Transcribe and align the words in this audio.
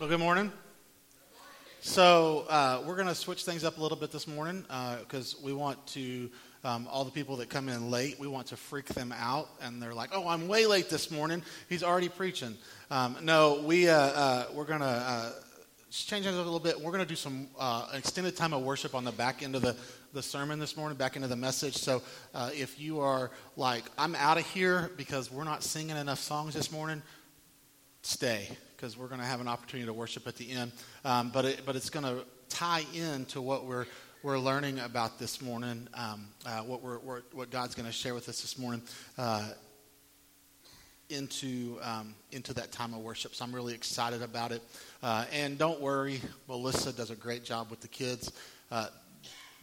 Well, 0.00 0.08
good 0.08 0.18
morning. 0.18 0.50
So 1.82 2.46
uh, 2.48 2.82
we're 2.86 2.94
going 2.94 3.08
to 3.08 3.14
switch 3.14 3.44
things 3.44 3.64
up 3.64 3.76
a 3.76 3.82
little 3.82 3.98
bit 3.98 4.10
this 4.10 4.26
morning 4.26 4.62
because 4.62 5.34
uh, 5.34 5.38
we 5.44 5.52
want 5.52 5.86
to 5.88 6.30
um, 6.64 6.88
all 6.90 7.04
the 7.04 7.10
people 7.10 7.36
that 7.36 7.50
come 7.50 7.68
in 7.68 7.90
late. 7.90 8.18
We 8.18 8.26
want 8.26 8.46
to 8.46 8.56
freak 8.56 8.86
them 8.86 9.12
out, 9.14 9.50
and 9.60 9.82
they're 9.82 9.92
like, 9.92 10.08
"Oh, 10.14 10.26
I'm 10.26 10.48
way 10.48 10.64
late 10.64 10.88
this 10.88 11.10
morning. 11.10 11.42
He's 11.68 11.82
already 11.82 12.08
preaching." 12.08 12.56
Um, 12.90 13.18
no, 13.20 13.60
we 13.62 13.90
uh, 13.90 13.94
uh 13.94 14.46
we're 14.54 14.64
going 14.64 14.80
to 14.80 14.86
uh, 14.86 15.32
change 15.90 16.24
things 16.24 16.34
up 16.34 16.44
a 16.46 16.50
little 16.50 16.60
bit. 16.60 16.80
We're 16.80 16.92
going 16.92 17.04
to 17.04 17.08
do 17.08 17.14
some 17.14 17.48
uh, 17.58 17.88
extended 17.92 18.38
time 18.38 18.54
of 18.54 18.62
worship 18.62 18.94
on 18.94 19.04
the 19.04 19.12
back 19.12 19.42
end 19.42 19.54
of 19.54 19.60
the 19.60 19.76
the 20.14 20.22
sermon 20.22 20.58
this 20.58 20.78
morning, 20.78 20.96
back 20.96 21.16
into 21.16 21.28
the 21.28 21.36
message. 21.36 21.76
So 21.76 22.00
if 22.54 22.80
you 22.80 23.00
are 23.00 23.30
like, 23.54 23.84
"I'm 23.98 24.14
out 24.14 24.38
of 24.38 24.46
here 24.46 24.92
because 24.96 25.30
we're 25.30 25.44
not 25.44 25.62
singing 25.62 25.98
enough 25.98 26.20
songs 26.20 26.54
this 26.54 26.72
morning," 26.72 27.02
stay 28.00 28.48
because 28.80 28.96
we're 28.96 29.08
going 29.08 29.20
to 29.20 29.26
have 29.26 29.42
an 29.42 29.48
opportunity 29.48 29.86
to 29.86 29.92
worship 29.92 30.26
at 30.26 30.36
the 30.36 30.50
end. 30.50 30.72
Um, 31.04 31.30
but, 31.34 31.44
it, 31.44 31.66
but 31.66 31.76
it's 31.76 31.90
going 31.90 32.06
to 32.06 32.24
tie 32.48 32.82
into 32.94 33.42
what 33.42 33.66
we're, 33.66 33.84
we're 34.22 34.38
learning 34.38 34.78
about 34.78 35.18
this 35.18 35.42
morning, 35.42 35.86
um, 35.92 36.28
uh, 36.46 36.60
what, 36.60 36.82
we're, 36.82 36.98
we're, 37.00 37.20
what 37.32 37.50
God's 37.50 37.74
going 37.74 37.84
to 37.84 37.92
share 37.92 38.14
with 38.14 38.26
us 38.30 38.40
this 38.40 38.58
morning. 38.58 38.80
Uh, 39.18 39.50
into 41.10 41.76
um, 41.82 42.14
into 42.30 42.54
that 42.54 42.70
time 42.70 42.94
of 42.94 43.00
worship. 43.00 43.34
So 43.34 43.44
I'm 43.44 43.52
really 43.52 43.74
excited 43.74 44.22
about 44.22 44.52
it. 44.52 44.62
Uh, 45.02 45.24
and 45.32 45.58
don't 45.58 45.80
worry, 45.80 46.20
Melissa 46.46 46.92
does 46.92 47.10
a 47.10 47.16
great 47.16 47.42
job 47.42 47.68
with 47.68 47.80
the 47.80 47.88
kids. 47.88 48.30
Uh, 48.70 48.86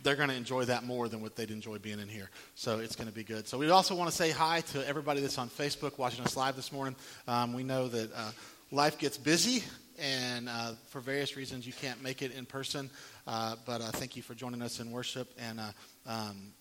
they're 0.04 0.18
going 0.18 0.28
to 0.28 0.36
enjoy 0.36 0.66
that 0.66 0.84
more 0.84 1.08
than 1.08 1.22
what 1.22 1.38
they'd 1.38 1.50
enjoy 1.50 1.78
being 1.78 2.02
in 2.02 2.10
here. 2.10 2.30
So 2.56 2.80
it's 2.80 2.98
going 2.98 3.08
to 3.08 3.14
be 3.14 3.24
good. 3.24 3.48
So 3.48 3.58
we 3.58 3.70
also 3.70 3.96
want 3.96 4.10
to 4.10 4.16
say 4.16 4.30
hi 4.30 4.60
to 4.74 4.86
everybody 4.86 5.22
that's 5.22 5.38
on 5.38 5.48
Facebook 5.48 5.98
watching 5.98 6.26
us 6.26 6.36
live 6.36 6.58
this 6.58 6.74
morning. 6.74 6.98
Um, 7.30 7.54
we 7.54 7.64
know 7.64 7.88
that 7.88 8.12
uh, 8.14 8.32
life 8.72 8.98
gets 8.98 9.18
busy, 9.18 9.64
and 10.00 10.50
uh, 10.50 10.74
for 10.88 11.00
various 11.00 11.38
reasons, 11.38 11.66
you 11.66 11.74
can't 11.74 12.02
make 12.02 12.22
it 12.22 12.32
in 12.34 12.46
person. 12.46 12.90
Uh, 13.26 13.56
but 13.66 13.82
uh, 13.82 13.92
thank 13.92 14.16
you 14.16 14.22
for 14.22 14.36
joining 14.36 14.62
us 14.62 14.80
in 14.80 14.92
worship, 14.92 15.30
and 15.40 15.60
uh, 15.60 15.72
um, 16.06 16.54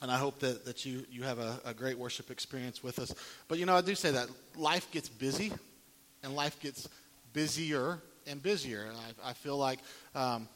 and 0.00 0.10
I 0.10 0.16
hope 0.16 0.40
that, 0.40 0.64
that 0.64 0.84
you, 0.84 1.04
you 1.10 1.22
have 1.22 1.38
a, 1.38 1.60
a, 1.64 1.74
great 1.74 1.96
worship 1.96 2.30
experience 2.30 2.82
with 2.82 2.98
us. 2.98 3.14
But 3.46 3.58
you 3.58 3.66
know, 3.66 3.76
I 3.76 3.82
do 3.82 3.94
say 3.94 4.10
that 4.10 4.26
life 4.56 4.90
gets 4.90 5.08
busy, 5.08 5.52
and 6.22 6.34
life 6.34 6.58
gets 6.60 6.88
busier 7.32 8.00
and 8.26 8.42
busier. 8.42 8.86
And 8.88 8.96
I, 8.96 9.30
I 9.30 9.32
feel 9.34 9.58
like 9.58 9.78
um, 10.14 10.48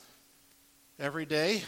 every 0.99 1.27
day 1.27 1.63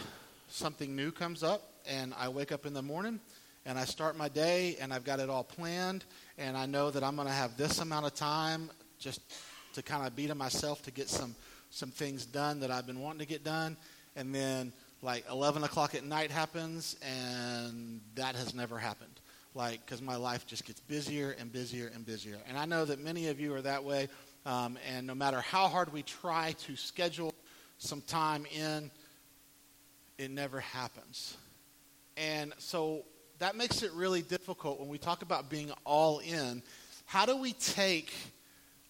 something 0.49 0.95
new 0.95 1.11
comes 1.11 1.43
up, 1.43 1.61
and 1.87 2.13
I 2.19 2.29
wake 2.29 2.51
up 2.51 2.65
in 2.65 2.73
the 2.73 2.81
morning 2.81 3.19
and 3.65 3.77
I 3.77 3.85
start 3.85 4.17
my 4.17 4.29
day, 4.29 4.77
and 4.81 4.93
I've 4.93 5.03
got 5.03 5.19
it 5.19 5.29
all 5.29 5.43
planned, 5.43 6.05
and 6.37 6.57
I 6.57 6.65
know 6.65 6.89
that 6.91 7.03
I'm 7.03 7.15
going 7.15 7.27
to 7.27 7.33
have 7.33 7.57
this 7.57 7.79
amount 7.79 8.05
of 8.05 8.15
time 8.15 8.71
just 8.99 9.21
to 9.73 9.81
kind 9.81 10.05
of 10.05 10.15
beat 10.15 10.35
myself 10.35 10.81
to 10.83 10.91
get 10.91 11.09
some 11.09 11.35
some 11.71 11.91
things 11.91 12.25
done 12.25 12.61
that 12.61 12.71
I've 12.71 12.87
been 12.87 12.99
wanting 12.99 13.19
to 13.19 13.27
get 13.27 13.43
done, 13.43 13.77
and 14.15 14.33
then 14.33 14.73
like 15.01 15.23
11 15.29 15.63
o'clock 15.63 15.95
at 15.95 16.03
night 16.03 16.31
happens, 16.31 16.95
and 17.01 18.01
that 18.15 18.35
has 18.35 18.53
never 18.53 18.77
happened. 18.77 19.19
Like, 19.55 19.85
because 19.85 20.01
my 20.01 20.15
life 20.15 20.45
just 20.45 20.65
gets 20.65 20.79
busier 20.79 21.35
and 21.39 21.51
busier 21.51 21.91
and 21.93 22.05
busier. 22.05 22.37
And 22.47 22.57
I 22.57 22.65
know 22.65 22.85
that 22.85 22.99
many 22.99 23.27
of 23.27 23.39
you 23.39 23.53
are 23.55 23.61
that 23.61 23.83
way. 23.83 24.07
Um, 24.45 24.77
and 24.87 25.07
no 25.07 25.15
matter 25.15 25.41
how 25.41 25.67
hard 25.67 25.91
we 25.91 26.03
try 26.03 26.53
to 26.65 26.75
schedule 26.75 27.33
some 27.77 28.01
time 28.01 28.45
in, 28.55 28.91
it 30.17 30.31
never 30.31 30.59
happens. 30.59 31.37
And 32.17 32.53
so 32.57 33.05
that 33.39 33.55
makes 33.55 33.83
it 33.83 33.91
really 33.93 34.21
difficult 34.21 34.79
when 34.79 34.89
we 34.89 34.97
talk 34.97 35.21
about 35.21 35.49
being 35.49 35.71
all 35.85 36.19
in. 36.19 36.61
How 37.05 37.25
do 37.25 37.37
we 37.37 37.53
take 37.53 38.13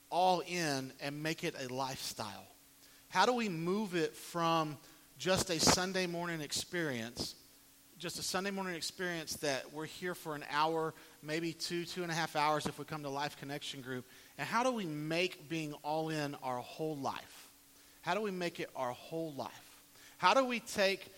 all 0.10 0.42
in 0.42 0.92
and 1.02 1.22
make 1.22 1.44
it 1.44 1.56
a 1.60 1.74
lifestyle? 1.74 2.48
How 3.10 3.26
do 3.26 3.34
we 3.34 3.50
move 3.50 3.96
it 3.96 4.16
from 4.16 4.78
just 5.18 5.50
a 5.50 5.60
Sunday 5.60 6.08
morning 6.08 6.42
experience, 6.42 7.36
just 7.98 8.20
a 8.20 8.24
Sunday 8.24 8.52
morning 8.52 8.76
experience 8.76 9.34
that 9.38 9.74
we're 9.74 9.86
here 9.86 10.16
for 10.16 10.36
an 10.36 10.46
hour, 10.50 10.94
maybe 11.22 11.52
two, 11.52 11.86
two 11.86 12.04
and 12.04 12.12
a 12.12 12.16
half 12.16 12.36
hours 12.36 12.66
if 12.66 12.80
we 12.80 12.86
come 12.86 13.04
to 13.04 13.10
Life 13.10 13.38
Connection 13.38 13.82
Group, 13.82 14.06
and 14.38 14.48
how 14.48 14.64
do 14.64 14.72
we 14.72 14.86
make 14.86 15.50
being 15.50 15.74
all 15.84 16.10
in 16.10 16.36
our 16.44 16.60
whole 16.60 16.96
life? 16.98 17.50
How 18.02 18.14
do 18.14 18.22
we 18.22 18.32
make 18.32 18.60
it 18.60 18.70
our 18.76 18.92
whole 18.92 19.34
life? 19.34 19.52
How 20.18 20.34
do 20.34 20.46
we 20.46 20.60
take 20.62 21.12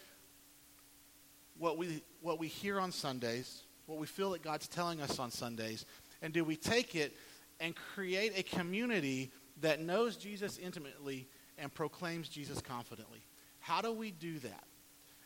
what 1.59 1.77
we, 1.77 2.01
what 2.21 2.39
we 2.39 2.47
hear 2.47 2.79
on 2.79 2.91
Sundays, 2.91 3.61
what 3.85 3.99
we 3.99 4.07
feel 4.07 4.31
that 4.31 4.41
God's 4.41 4.67
telling 4.67 5.01
us 5.01 5.19
on 5.19 5.29
Sundays, 5.29 5.85
and 6.23 6.33
do 6.33 6.43
we 6.43 6.55
take 6.55 6.95
it 6.95 7.15
and 7.61 7.75
create 7.93 8.33
a 8.35 8.43
community 8.43 9.31
that 9.61 9.79
knows 9.79 10.17
Jesus 10.17 10.57
intimately 10.57 11.27
and 11.57 11.73
proclaims 11.73 12.27
Jesus 12.27 12.59
confidently. 12.59 13.23
How 13.59 13.81
do 13.81 13.93
we 13.93 14.11
do 14.11 14.39
that? 14.39 14.63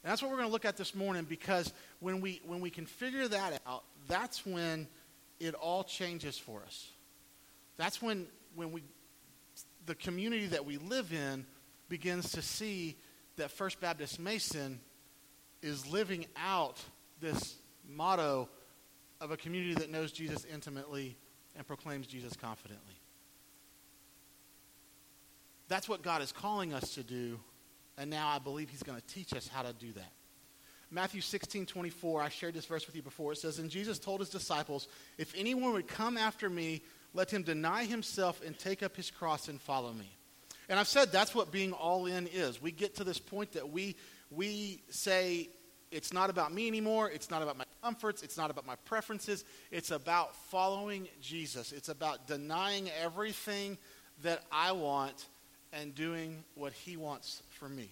And 0.04 0.12
that's 0.12 0.22
what 0.22 0.30
we're 0.30 0.38
going 0.38 0.50
to 0.50 0.54
look 0.54 0.66
at 0.66 0.78
this 0.78 0.94
morning 0.94 1.24
because 1.24 1.74
when 2.00 2.22
we, 2.22 2.42
when 2.46 2.60
we 2.60 2.70
can 2.70 2.86
figure 2.86 3.28
that 3.28 3.60
out, 3.66 3.86
that's 4.08 4.46
when 4.46 4.88
it 5.40 5.56
all 5.56 5.84
changes 5.84 6.38
for 6.38 6.62
us. 6.62 6.92
That's 7.78 8.02
when, 8.02 8.28
when 8.54 8.72
we, 8.72 8.84
the 9.86 9.96
community 9.96 10.48
that 10.48 10.66
we 10.66 10.78
live 10.78 11.12
in 11.14 11.46
begins 11.90 12.34
to 12.34 12.42
see 12.42 12.98
that 13.38 13.50
First 13.50 13.80
Baptist 13.80 14.20
Mason 14.20 14.80
is 15.62 15.88
living 15.88 16.26
out 16.38 16.84
this 17.22 17.56
motto 17.88 18.50
of 19.22 19.32
a 19.32 19.38
community 19.38 19.74
that 19.76 19.90
knows 19.90 20.12
Jesus 20.12 20.46
intimately 20.54 21.18
and 21.56 21.66
proclaims 21.66 22.08
Jesus 22.08 22.36
confidently. 22.36 23.00
That's 25.68 25.90
what 25.90 26.02
God 26.04 26.22
is 26.22 26.32
calling 26.32 26.74
us 26.74 26.94
to 26.96 27.04
do, 27.04 27.40
and 27.98 28.10
now 28.10 28.28
I 28.28 28.40
believe 28.40 28.70
He's 28.70 28.84
going 28.84 29.00
to 29.00 29.08
teach 29.08 29.34
us 29.34 29.48
how 29.48 29.64
to 29.64 29.74
do 29.74 29.92
that. 29.94 30.12
Matthew 30.92 31.22
16, 31.22 31.66
24, 31.66 32.22
I 32.22 32.30
shared 32.30 32.54
this 32.54 32.66
verse 32.66 32.86
with 32.86 32.96
you 32.96 33.02
before. 33.02 33.32
It 33.32 33.40
says, 33.40 33.60
And 33.60 33.70
Jesus 33.70 33.98
told 33.98 34.20
his 34.20 34.30
disciples, 34.30 34.88
If 35.18 35.34
anyone 35.36 35.74
would 35.74 35.88
come 35.88 36.18
after 36.18 36.50
me, 36.50 36.84
let 37.14 37.32
him 37.32 37.44
deny 37.44 37.86
himself 37.86 38.42
and 38.46 38.58
take 38.58 38.84
up 38.84 38.96
his 38.96 39.10
cross 39.10 39.48
and 39.48 39.60
follow 39.60 39.92
me. 39.92 40.16
And 40.70 40.80
I've 40.80 40.88
said 40.88 41.12
that's 41.12 41.36
what 41.36 41.52
being 41.52 41.74
all 41.74 42.06
in 42.06 42.28
is. 42.28 42.62
We 42.62 42.72
get 42.72 42.96
to 42.96 43.04
this 43.04 43.20
point 43.20 43.54
that 43.54 43.70
we, 43.70 43.96
we 44.30 44.82
say, 44.90 45.50
it's 45.92 46.12
not 46.12 46.30
about 46.30 46.54
me 46.54 46.68
anymore. 46.68 47.10
It's 47.10 47.30
not 47.30 47.42
about 47.42 47.58
my 47.58 47.66
comforts. 47.82 48.24
It's 48.24 48.38
not 48.38 48.50
about 48.50 48.66
my 48.66 48.76
preferences. 48.86 49.46
It's 49.72 49.92
about 49.92 50.36
following 50.48 51.08
Jesus. 51.22 51.72
It's 51.72 51.90
about 51.90 52.28
denying 52.28 52.90
everything 53.02 53.78
that 54.24 54.42
I 54.52 54.72
want 54.72 55.26
and 55.72 55.94
doing 55.94 56.44
what 56.56 56.74
he 56.74 56.98
wants 56.98 57.44
for 57.50 57.70
me. 57.70 57.90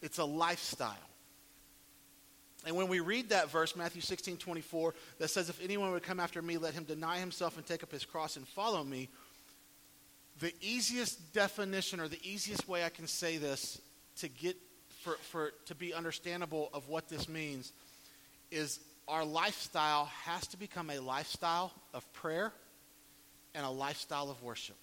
It's 0.00 0.18
a 0.18 0.24
lifestyle. 0.24 0.94
And 2.66 2.76
when 2.76 2.88
we 2.88 3.00
read 3.00 3.30
that 3.30 3.50
verse, 3.50 3.76
Matthew 3.76 4.02
16, 4.02 4.36
24, 4.36 4.94
that 5.18 5.28
says, 5.28 5.48
If 5.48 5.62
anyone 5.62 5.92
would 5.92 6.02
come 6.02 6.20
after 6.20 6.42
me, 6.42 6.58
let 6.58 6.74
him 6.74 6.84
deny 6.84 7.18
himself 7.18 7.56
and 7.56 7.64
take 7.64 7.82
up 7.82 7.92
his 7.92 8.04
cross 8.04 8.36
and 8.36 8.46
follow 8.48 8.82
me, 8.82 9.08
the 10.40 10.52
easiest 10.60 11.32
definition 11.32 12.00
or 12.00 12.08
the 12.08 12.20
easiest 12.22 12.68
way 12.68 12.84
I 12.84 12.88
can 12.88 13.06
say 13.06 13.38
this 13.38 13.80
to 14.16 14.28
get 14.28 14.56
for, 15.08 15.16
for 15.30 15.52
to 15.66 15.74
be 15.74 15.94
understandable 15.94 16.68
of 16.72 16.88
what 16.88 17.08
this 17.08 17.28
means 17.28 17.72
is 18.50 18.80
our 19.06 19.24
lifestyle 19.24 20.06
has 20.24 20.46
to 20.48 20.58
become 20.58 20.90
a 20.90 20.98
lifestyle 20.98 21.72
of 21.94 22.10
prayer 22.12 22.52
and 23.54 23.64
a 23.64 23.70
lifestyle 23.70 24.30
of 24.30 24.42
worship. 24.42 24.76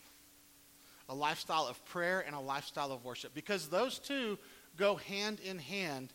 A 1.10 1.16
lifestyle 1.16 1.68
of 1.68 1.84
prayer 1.86 2.24
and 2.26 2.36
a 2.36 2.40
lifestyle 2.40 2.92
of 2.92 3.06
worship. 3.06 3.36
Because 3.36 3.68
those 3.68 4.00
two 4.00 4.40
go 4.78 4.96
hand 4.96 5.40
in 5.40 5.60
hand 5.60 6.10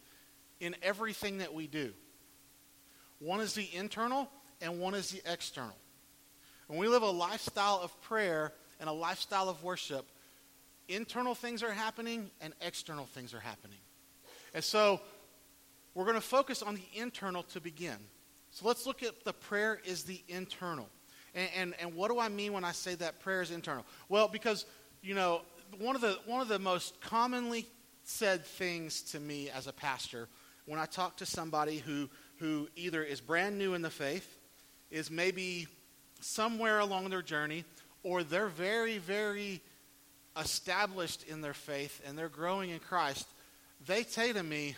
in 0.59 0.75
everything 0.83 1.39
that 1.39 1.55
we 1.55 1.69
do. 1.69 1.93
One 3.21 3.41
is 3.41 3.55
the 3.55 3.69
internal 3.73 4.29
and 4.61 4.81
one 4.81 4.95
is 4.95 5.11
the 5.11 5.23
external. 5.33 5.77
When 6.67 6.79
we 6.79 6.89
live 6.89 7.03
a 7.03 7.11
lifestyle 7.11 7.81
of 7.83 8.01
prayer 8.03 8.53
and 8.81 8.89
a 8.89 8.93
lifestyle 8.93 9.49
of 9.49 9.63
worship, 9.63 10.07
internal 10.89 11.37
things 11.37 11.63
are 11.63 11.73
happening 11.73 12.31
and 12.41 12.53
external 12.61 13.07
things 13.07 13.33
are 13.35 13.41
happening. 13.41 13.79
And 14.55 14.65
so 14.65 15.01
we're 15.95 16.05
going 16.05 16.17
to 16.17 16.21
focus 16.21 16.63
on 16.63 16.75
the 16.75 17.01
internal 17.01 17.43
to 17.45 17.61
begin. 17.61 17.97
So 18.51 18.67
let's 18.67 18.87
look 18.87 19.03
at 19.03 19.25
the 19.25 19.33
prayer 19.33 19.81
is 19.85 20.05
the 20.05 20.21
internal. 20.29 20.89
And, 21.35 21.49
and, 21.57 21.75
and 21.81 21.95
what 21.95 22.11
do 22.11 22.19
I 22.19 22.29
mean 22.29 22.53
when 22.53 22.65
I 22.65 22.73
say 22.73 22.95
that 22.97 23.21
prayer 23.21 23.43
is 23.43 23.51
internal? 23.51 23.85
Well, 24.09 24.29
because, 24.29 24.67
you 25.03 25.15
know, 25.15 25.43
one 25.79 25.95
of 25.95 26.03
the, 26.03 26.19
one 26.27 26.41
of 26.41 26.49
the 26.49 26.59
most 26.59 27.01
commonly 27.01 27.67
said 28.03 28.45
things 28.45 29.03
to 29.03 29.21
me 29.21 29.51
as 29.51 29.67
a 29.67 29.73
pastor 29.73 30.29
when 30.67 30.81
I 30.81 30.87
talk 30.87 31.17
to 31.19 31.27
somebody 31.27 31.79
who, 31.79 32.09
who 32.39 32.69
either 32.77 33.03
is 33.03 33.21
brand 33.21 33.59
new 33.59 33.75
in 33.75 33.83
the 33.83 33.91
faith, 33.91 34.37
is 34.91 35.11
maybe 35.11 35.69
somewhere 36.21 36.81
along 36.81 37.11
their 37.11 37.23
journey, 37.23 37.65
or 38.03 38.23
they're 38.23 38.49
very, 38.49 38.99
very 38.99 39.61
established 40.37 41.25
in 41.25 41.41
their 41.41 41.55
faith 41.55 42.01
and 42.07 42.19
they're 42.19 42.29
growing 42.29 42.71
in 42.71 42.79
Christ– 42.81 43.27
they 43.87 44.03
say 44.03 44.33
to 44.33 44.43
me 44.43 44.77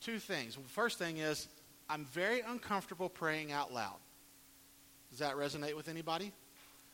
two 0.00 0.18
things. 0.18 0.56
The 0.56 0.62
first 0.62 0.98
thing 0.98 1.18
is, 1.18 1.48
I'm 1.88 2.04
very 2.06 2.40
uncomfortable 2.40 3.08
praying 3.08 3.52
out 3.52 3.72
loud. 3.72 3.96
Does 5.10 5.18
that 5.18 5.34
resonate 5.34 5.74
with 5.74 5.88
anybody? 5.88 6.32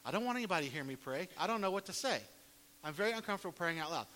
I 0.04 0.10
don't 0.10 0.24
want 0.24 0.38
anybody 0.38 0.66
to 0.66 0.72
hear 0.72 0.84
me 0.84 0.96
pray. 0.96 1.28
I 1.38 1.46
don't 1.46 1.60
know 1.60 1.70
what 1.70 1.86
to 1.86 1.92
say. 1.92 2.20
I'm 2.84 2.94
very 2.94 3.12
uncomfortable 3.12 3.52
praying 3.52 3.78
out 3.78 3.90
loud. 3.90 4.06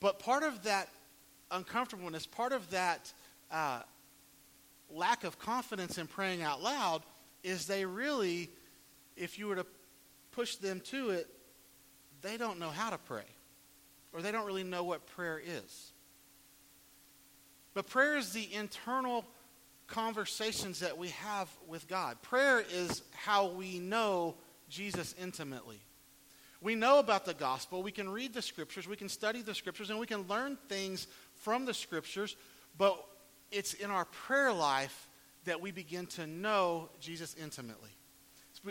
But 0.00 0.18
part 0.18 0.42
of 0.42 0.64
that 0.64 0.88
uncomfortableness, 1.50 2.26
part 2.26 2.52
of 2.52 2.68
that 2.70 3.12
uh, 3.50 3.80
lack 4.90 5.24
of 5.24 5.38
confidence 5.38 5.98
in 5.98 6.06
praying 6.06 6.42
out 6.42 6.62
loud 6.62 7.02
is 7.42 7.66
they 7.66 7.84
really, 7.84 8.50
if 9.16 9.38
you 9.38 9.46
were 9.46 9.56
to 9.56 9.66
push 10.32 10.56
them 10.56 10.80
to 10.80 11.10
it, 11.10 11.28
they 12.22 12.36
don't 12.36 12.58
know 12.58 12.70
how 12.70 12.90
to 12.90 12.98
pray. 12.98 13.24
Or 14.16 14.22
they 14.22 14.32
don't 14.32 14.46
really 14.46 14.64
know 14.64 14.82
what 14.82 15.06
prayer 15.08 15.38
is. 15.38 15.92
But 17.74 17.86
prayer 17.86 18.16
is 18.16 18.32
the 18.32 18.48
internal 18.54 19.26
conversations 19.86 20.80
that 20.80 20.96
we 20.96 21.10
have 21.10 21.50
with 21.68 21.86
God. 21.86 22.22
Prayer 22.22 22.64
is 22.72 23.02
how 23.14 23.48
we 23.48 23.78
know 23.78 24.36
Jesus 24.70 25.14
intimately. 25.20 25.82
We 26.62 26.74
know 26.74 26.98
about 26.98 27.26
the 27.26 27.34
gospel. 27.34 27.82
We 27.82 27.92
can 27.92 28.08
read 28.08 28.32
the 28.32 28.40
scriptures. 28.40 28.88
We 28.88 28.96
can 28.96 29.10
study 29.10 29.42
the 29.42 29.54
scriptures. 29.54 29.90
And 29.90 29.98
we 29.98 30.06
can 30.06 30.26
learn 30.28 30.56
things 30.70 31.08
from 31.34 31.66
the 31.66 31.74
scriptures. 31.74 32.36
But 32.78 32.98
it's 33.52 33.74
in 33.74 33.90
our 33.90 34.06
prayer 34.06 34.50
life 34.50 35.10
that 35.44 35.60
we 35.60 35.72
begin 35.72 36.06
to 36.06 36.26
know 36.26 36.88
Jesus 37.00 37.36
intimately. 37.40 37.90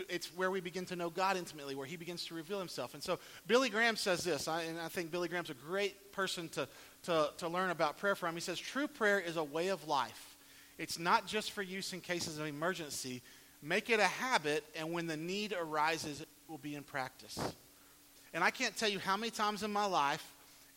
It's 0.08 0.28
where 0.36 0.50
we 0.50 0.60
begin 0.60 0.84
to 0.86 0.96
know 0.96 1.10
God 1.10 1.36
intimately, 1.36 1.74
where 1.74 1.86
He 1.86 1.96
begins 1.96 2.24
to 2.26 2.34
reveal 2.34 2.58
Himself. 2.58 2.94
And 2.94 3.02
so 3.02 3.18
Billy 3.46 3.68
Graham 3.68 3.96
says 3.96 4.24
this, 4.24 4.48
and 4.48 4.78
I 4.80 4.88
think 4.88 5.10
Billy 5.10 5.28
Graham's 5.28 5.50
a 5.50 5.54
great 5.54 6.12
person 6.12 6.48
to, 6.50 6.68
to, 7.04 7.30
to 7.38 7.48
learn 7.48 7.70
about 7.70 7.98
prayer 7.98 8.14
from. 8.14 8.34
He 8.34 8.40
says, 8.40 8.58
True 8.58 8.88
prayer 8.88 9.20
is 9.20 9.36
a 9.36 9.44
way 9.44 9.68
of 9.68 9.86
life. 9.88 10.36
It's 10.78 10.98
not 10.98 11.26
just 11.26 11.52
for 11.52 11.62
use 11.62 11.92
in 11.92 12.00
cases 12.00 12.38
of 12.38 12.46
emergency. 12.46 13.22
Make 13.62 13.90
it 13.90 14.00
a 14.00 14.04
habit, 14.04 14.64
and 14.76 14.92
when 14.92 15.06
the 15.06 15.16
need 15.16 15.54
arises, 15.58 16.20
it 16.20 16.28
will 16.48 16.58
be 16.58 16.74
in 16.74 16.82
practice. 16.82 17.38
And 18.34 18.44
I 18.44 18.50
can't 18.50 18.76
tell 18.76 18.88
you 18.88 18.98
how 18.98 19.16
many 19.16 19.30
times 19.30 19.62
in 19.62 19.72
my 19.72 19.86
life, 19.86 20.24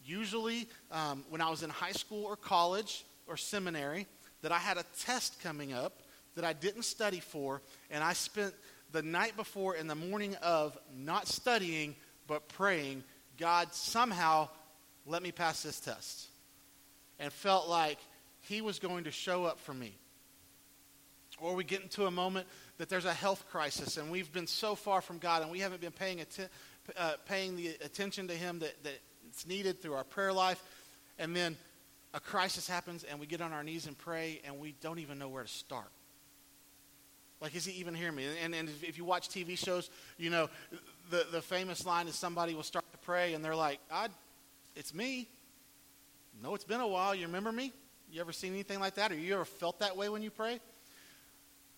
usually 0.06 0.68
um, 0.92 1.26
when 1.30 1.42
I 1.42 1.50
was 1.50 1.62
in 1.62 1.70
high 1.70 1.92
school 1.92 2.24
or 2.26 2.38
college 2.38 3.04
or 3.28 3.36
seminary, 3.36 4.08
that 4.42 4.52
I 4.54 4.58
had 4.58 4.78
a 4.78 4.86
test 4.98 5.42
coming 5.44 5.74
up 5.74 6.02
that 6.36 6.46
I 6.46 6.54
didn't 6.54 6.84
study 6.84 7.20
for, 7.20 7.62
and 7.92 8.02
I 8.02 8.14
spent 8.14 8.54
the 8.92 9.02
night 9.02 9.36
before 9.38 9.76
and 9.76 9.90
the 9.90 9.96
morning 9.96 10.36
of 10.42 10.78
not 10.96 11.28
studying 11.28 11.96
but 12.28 12.48
praying, 12.50 13.04
God 13.38 13.74
somehow 13.74 14.50
let 15.06 15.24
me 15.24 15.32
pass 15.32 15.64
this 15.64 15.80
test. 15.80 16.28
And 17.20 17.34
felt 17.34 17.68
like 17.68 17.98
He 18.42 18.62
was 18.62 18.80
going 18.80 19.04
to 19.06 19.12
show 19.12 19.46
up 19.46 19.60
for 19.60 19.74
me. 19.74 19.94
Or 21.40 21.56
we 21.56 21.64
get 21.64 21.82
into 21.82 22.06
a 22.06 22.12
moment 22.12 22.48
that 22.78 22.90
there's 22.90 23.06
a 23.06 23.14
health 23.14 23.46
crisis 23.50 23.98
and 23.98 24.12
we've 24.12 24.32
been 24.32 24.48
so 24.48 24.76
far 24.76 25.02
from 25.02 25.20
God 25.20 25.42
and 25.42 25.52
we 25.52 25.60
haven't 25.60 25.82
been 25.82 25.92
paying, 25.92 26.22
atten- 26.22 26.50
uh, 26.98 27.14
paying 27.26 27.56
the 27.56 27.70
attention 27.84 28.28
to 28.28 28.34
Him 28.34 28.60
that, 28.60 28.84
that 28.84 29.00
it's 29.28 29.48
needed 29.48 29.82
through 29.82 29.94
our 29.94 30.04
prayer 30.04 30.34
life. 30.34 30.62
And 31.18 31.36
then 31.36 31.58
a 32.14 32.20
crisis 32.20 32.68
happens 32.68 33.04
and 33.04 33.20
we 33.20 33.26
get 33.26 33.42
on 33.42 33.54
our 33.54 33.64
knees 33.64 33.88
and 33.88 33.98
pray 33.98 34.42
and 34.46 34.60
we 34.60 34.76
don't 34.82 35.00
even 35.00 35.20
know 35.20 35.30
where 35.30 35.44
to 35.44 35.50
start. 35.50 35.92
Like, 37.42 37.56
is 37.56 37.66
he 37.66 37.80
even 37.80 37.94
hearing 37.94 38.16
me? 38.16 38.26
And, 38.44 38.54
and 38.54 38.70
if 38.82 38.98
you 38.98 39.06
watch 39.06 39.30
TV 39.30 39.58
shows, 39.58 39.90
you 40.18 40.30
know, 40.30 40.50
the, 41.10 41.26
the 41.32 41.42
famous 41.42 41.86
line 41.86 42.08
is 42.08 42.16
somebody 42.16 42.54
will 42.54 42.64
start 42.64 42.86
to 42.92 42.98
pray 43.00 43.34
and 43.34 43.44
they're 43.44 43.56
like, 43.56 43.80
God, 43.90 44.12
it's 44.76 44.94
me. 44.94 45.28
No, 46.44 46.54
it's 46.54 46.66
been 46.66 46.82
a 46.82 46.88
while. 46.88 47.16
You 47.16 47.26
remember 47.28 47.52
me? 47.52 47.72
You 48.12 48.22
ever 48.22 48.32
seen 48.32 48.54
anything 48.54 48.80
like 48.80 48.96
that? 48.96 49.12
Or 49.12 49.16
you 49.16 49.34
ever 49.34 49.46
felt 49.46 49.80
that 49.80 49.96
way 49.96 50.10
when 50.10 50.22
you 50.22 50.32
pray? 50.32 50.60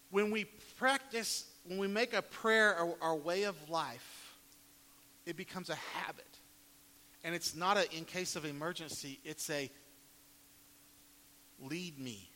When 0.10 0.32
we 0.32 0.46
practice, 0.78 1.46
when 1.66 1.78
we 1.78 1.88
make 1.88 2.14
a 2.14 2.22
prayer 2.22 2.76
our, 2.76 2.96
our 3.02 3.16
way 3.16 3.44
of 3.44 3.56
life, 3.70 4.34
it 5.26 5.38
becomes 5.38 5.70
a 5.70 5.76
habit. 5.76 6.26
And 7.24 7.36
it's 7.36 7.56
not 7.56 7.78
a, 7.78 7.96
in 7.96 8.06
case 8.06 8.36
of 8.36 8.46
emergency, 8.46 9.20
it's 9.24 9.50
a 9.50 9.70
lead 11.60 12.00
me. 12.00 12.31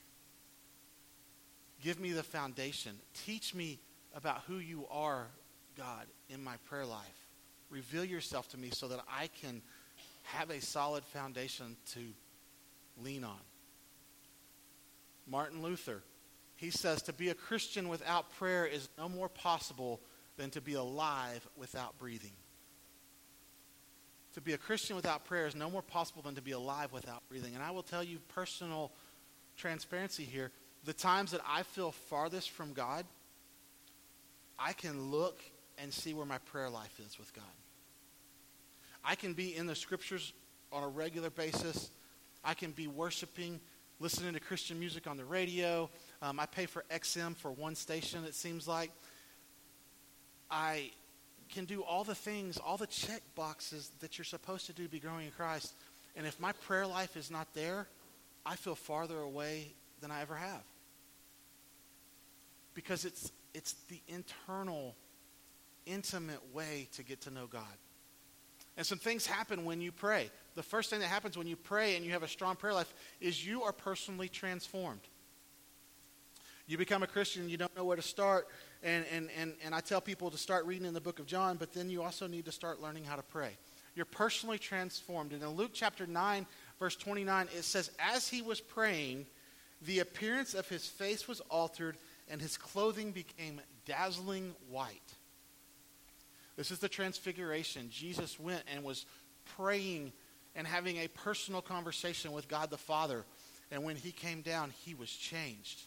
Give 1.86 2.00
me 2.00 2.14
the 2.14 2.24
foundation. 2.24 2.94
Teach 3.28 3.54
me 3.54 3.78
about 4.16 4.42
who 4.48 4.58
you 4.58 4.88
are, 4.90 5.28
God, 5.78 6.08
in 6.32 6.44
my 6.44 6.56
prayer 6.68 6.84
life. 6.84 7.28
Reveal 7.70 8.04
yourself 8.04 8.50
to 8.50 8.58
me 8.58 8.72
so 8.74 8.88
that 8.88 9.02
I 9.08 9.28
can 9.40 9.62
have 10.24 10.50
a 10.50 10.60
solid 10.62 11.04
foundation 11.06 11.78
to 11.94 12.00
lean 13.04 13.24
on. 13.24 13.38
Martin 15.28 15.62
Luther, 15.62 16.02
he 16.56 16.72
says 16.72 17.04
to 17.04 17.14
be 17.14 17.30
a 17.30 17.36
Christian 17.36 17.88
without 17.88 18.34
prayer 18.34 18.66
is 18.66 18.90
no 18.98 19.08
more 19.08 19.30
possible 19.30 20.02
than 20.38 20.50
to 20.50 20.62
be 20.62 20.74
alive 20.74 21.48
without 21.56 22.00
breathing. 22.00 22.34
To 24.34 24.42
be 24.42 24.54
a 24.54 24.58
Christian 24.58 24.96
without 24.96 25.26
prayer 25.26 25.46
is 25.46 25.56
no 25.56 25.70
more 25.70 25.84
possible 25.84 26.24
than 26.24 26.34
to 26.34 26.42
be 26.42 26.52
alive 26.52 26.92
without 26.92 27.22
breathing. 27.30 27.54
And 27.54 27.64
I 27.64 27.70
will 27.70 27.84
tell 27.84 28.04
you 28.04 28.18
personal 28.34 28.92
transparency 29.56 30.24
here, 30.24 30.52
the 30.86 30.94
times 30.94 31.32
that 31.32 31.42
I 31.48 31.64
feel 31.64 31.92
farthest 31.92 32.52
from 32.52 32.74
God, 32.74 33.06
I 34.58 34.74
can 34.74 35.12
look 35.12 35.42
and 35.78 35.92
see 35.94 36.14
where 36.14 36.26
my 36.26 36.38
prayer 36.38 36.70
life 36.70 37.00
is 37.06 37.18
with 37.18 37.34
God. 37.34 37.44
I 39.04 39.16
can 39.16 39.34
be 39.34 39.56
in 39.56 39.68
the 39.68 39.76
scriptures 39.76 40.34
on 40.72 40.84
a 40.84 40.88
regular 40.88 41.30
basis. 41.30 41.90
I 42.44 42.54
can 42.54 42.72
be 42.72 42.88
worshiping, 42.88 43.60
listening 44.00 44.34
to 44.34 44.40
Christian 44.40 44.80
music 44.80 45.08
on 45.08 45.18
the 45.18 45.26
radio. 45.26 45.90
Um, 46.22 46.40
I 46.40 46.46
pay 46.46 46.66
for 46.66 46.84
XM 46.92 47.36
for 47.36 47.52
one 47.52 47.76
station, 47.76 48.24
it 48.24 48.36
seems 48.36 48.68
like. 48.68 48.92
I 50.50 50.92
can 51.50 51.66
do 51.66 51.82
all 51.84 52.04
the 52.04 52.16
things, 52.16 52.58
all 52.58 52.78
the 52.78 52.88
check 52.88 53.22
boxes 53.36 53.92
that 54.00 54.18
you're 54.18 54.26
supposed 54.26 54.68
to 54.68 54.74
do 54.74 54.84
to 54.84 54.90
be 54.90 55.00
growing 55.00 55.26
in 55.26 55.32
Christ. 55.32 55.74
And 56.16 56.26
if 56.26 56.40
my 56.40 56.52
prayer 56.52 56.88
life 56.88 57.18
is 57.18 57.30
not 57.30 57.54
there, 57.54 57.88
I 58.46 58.56
feel 58.56 58.76
farther 58.76 59.20
away 59.20 59.74
than 60.02 60.12
I 60.12 60.22
ever 60.22 60.36
have. 60.36 60.64
Because 62.76 63.04
it's, 63.04 63.32
it's 63.56 63.74
the 63.90 64.00
internal, 64.08 64.96
intimate 65.88 66.54
way 66.54 66.88
to 66.94 67.04
get 67.04 67.22
to 67.22 67.32
know 67.32 67.48
God. 67.48 67.64
And 68.78 68.86
some 68.86 69.00
things 69.00 69.26
happen 69.26 69.66
when 69.66 69.82
you 69.82 69.92
pray. 69.92 70.30
The 70.56 70.64
first 70.64 70.90
thing 70.90 71.00
that 71.00 71.08
happens 71.08 71.38
when 71.38 71.48
you 71.48 71.56
pray 71.56 71.96
and 71.96 72.06
you 72.06 72.12
have 72.12 72.24
a 72.24 72.28
strong 72.28 72.56
prayer 72.56 72.74
life 72.74 72.94
is 73.20 73.46
you 73.46 73.64
are 73.64 73.72
personally 73.72 74.30
transformed. 74.30 75.02
You 76.68 76.78
become 76.78 77.04
a 77.04 77.08
Christian, 77.08 77.48
you 77.48 77.58
don't 77.58 77.76
know 77.76 77.86
where 77.86 77.96
to 77.96 78.02
start. 78.02 78.48
And, 78.84 79.06
and, 79.12 79.30
and, 79.40 79.54
and 79.64 79.74
I 79.74 79.80
tell 79.80 80.02
people 80.02 80.30
to 80.32 80.38
start 80.38 80.66
reading 80.66 80.86
in 80.86 80.94
the 80.94 81.02
book 81.02 81.20
of 81.20 81.26
John, 81.26 81.58
but 81.58 81.74
then 81.74 81.90
you 81.90 82.04
also 82.04 82.28
need 82.28 82.46
to 82.46 82.52
start 82.52 82.82
learning 82.82 83.06
how 83.06 83.16
to 83.16 83.24
pray. 83.24 83.52
You're 83.96 84.06
personally 84.06 84.58
transformed. 84.58 85.32
And 85.32 85.42
in 85.42 85.50
Luke 85.50 85.72
chapter 85.74 86.06
9, 86.06 86.46
verse 86.80 86.96
29, 86.96 87.48
it 87.56 87.64
says, 87.64 87.92
As 88.00 88.28
he 88.28 88.42
was 88.42 88.60
praying, 88.60 89.26
the 89.84 90.00
appearance 90.00 90.54
of 90.54 90.68
his 90.68 90.88
face 90.88 91.28
was 91.28 91.40
altered, 91.50 91.98
and 92.30 92.42
his 92.42 92.58
clothing 92.58 93.12
became 93.12 93.62
dazzling 93.86 94.56
white. 94.70 95.14
This 96.58 96.72
is 96.72 96.80
the 96.80 96.90
transfiguration. 96.90 97.90
Jesus 97.90 98.40
went 98.40 98.64
and 98.74 98.84
was 98.84 99.06
praying 99.58 100.14
and 100.56 100.66
having 100.66 100.98
a 100.98 101.08
personal 101.10 101.62
conversation 101.62 102.32
with 102.32 102.48
God 102.48 102.70
the 102.70 102.78
Father. 102.78 103.26
And 103.72 103.84
when 103.84 103.96
he 103.96 104.12
came 104.12 104.42
down, 104.42 104.72
he 104.86 104.94
was 104.94 105.12
changed. 105.12 105.82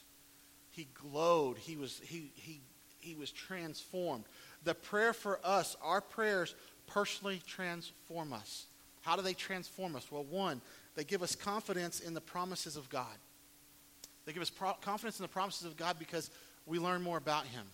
He 0.71 0.89
glowed. 0.95 1.59
He 1.59 1.77
was, 1.77 2.01
he, 2.05 2.31
he, 2.35 2.61
he 2.99 3.15
was 3.15 3.31
transformed. 3.33 4.25
The 4.65 4.75
prayer 4.75 5.13
for 5.13 5.41
us, 5.43 5.77
our 5.83 6.01
prayers 6.01 6.55
personally 6.87 7.41
transform 7.47 8.33
us. 8.33 8.67
How 9.01 9.17
do 9.17 9.23
they 9.23 9.35
transform 9.35 9.97
us? 9.97 10.11
Well, 10.11 10.25
one, 10.25 10.61
they 10.97 11.05
give 11.05 11.23
us 11.23 11.35
confidence 11.35 12.01
in 12.01 12.15
the 12.15 12.21
promises 12.21 12.77
of 12.77 12.91
God. 12.91 13.17
They 14.29 14.35
give 14.35 14.43
us 14.43 14.51
pro- 14.51 14.75
confidence 14.75 15.19
in 15.19 15.23
the 15.23 15.29
promises 15.29 15.65
of 15.65 15.79
God 15.79 15.99
because 15.99 16.29
we 16.67 16.79
learn 16.79 17.01
more 17.01 17.17
about 17.17 17.47
Him. 17.47 17.65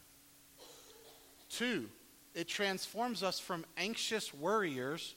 Two, 1.50 1.86
it 2.32 2.46
transforms 2.46 3.24
us 3.24 3.40
from 3.40 3.64
anxious 3.76 4.32
worriers 4.32 5.16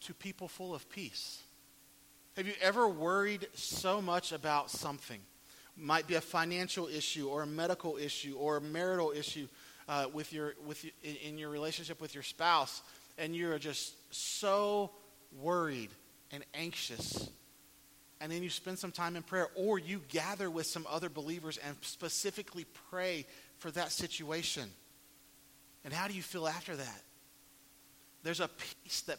to 0.00 0.12
people 0.12 0.48
full 0.48 0.74
of 0.74 0.90
peace. 0.90 1.38
Have 2.36 2.48
you 2.48 2.54
ever 2.60 2.88
worried 2.88 3.46
so 3.54 4.02
much 4.02 4.32
about 4.32 4.72
something? 4.72 5.20
Might 5.76 6.08
be 6.08 6.16
a 6.16 6.20
financial 6.20 6.88
issue 6.88 7.28
or 7.28 7.42
a 7.42 7.46
medical 7.46 7.96
issue 7.96 8.34
or 8.36 8.56
a 8.56 8.60
marital 8.60 9.12
issue 9.14 9.46
uh, 9.88 10.06
with 10.12 10.32
your, 10.32 10.54
with, 10.66 10.84
in 11.22 11.38
your 11.38 11.50
relationship 11.50 12.00
with 12.00 12.12
your 12.12 12.24
spouse, 12.24 12.82
and 13.18 13.36
you're 13.36 13.56
just 13.60 13.94
so 14.12 14.90
worried 15.40 15.90
and 16.32 16.44
anxious. 16.54 17.30
And 18.20 18.30
then 18.30 18.42
you 18.42 18.50
spend 18.50 18.78
some 18.78 18.92
time 18.92 19.16
in 19.16 19.22
prayer, 19.22 19.48
or 19.54 19.78
you 19.78 20.02
gather 20.08 20.50
with 20.50 20.66
some 20.66 20.86
other 20.90 21.08
believers 21.08 21.58
and 21.66 21.76
specifically 21.80 22.66
pray 22.90 23.24
for 23.58 23.70
that 23.70 23.92
situation. 23.92 24.70
And 25.84 25.94
how 25.94 26.06
do 26.06 26.14
you 26.14 26.22
feel 26.22 26.46
after 26.46 26.76
that? 26.76 27.02
There's 28.22 28.40
a 28.40 28.48
peace 28.48 29.00
that 29.02 29.18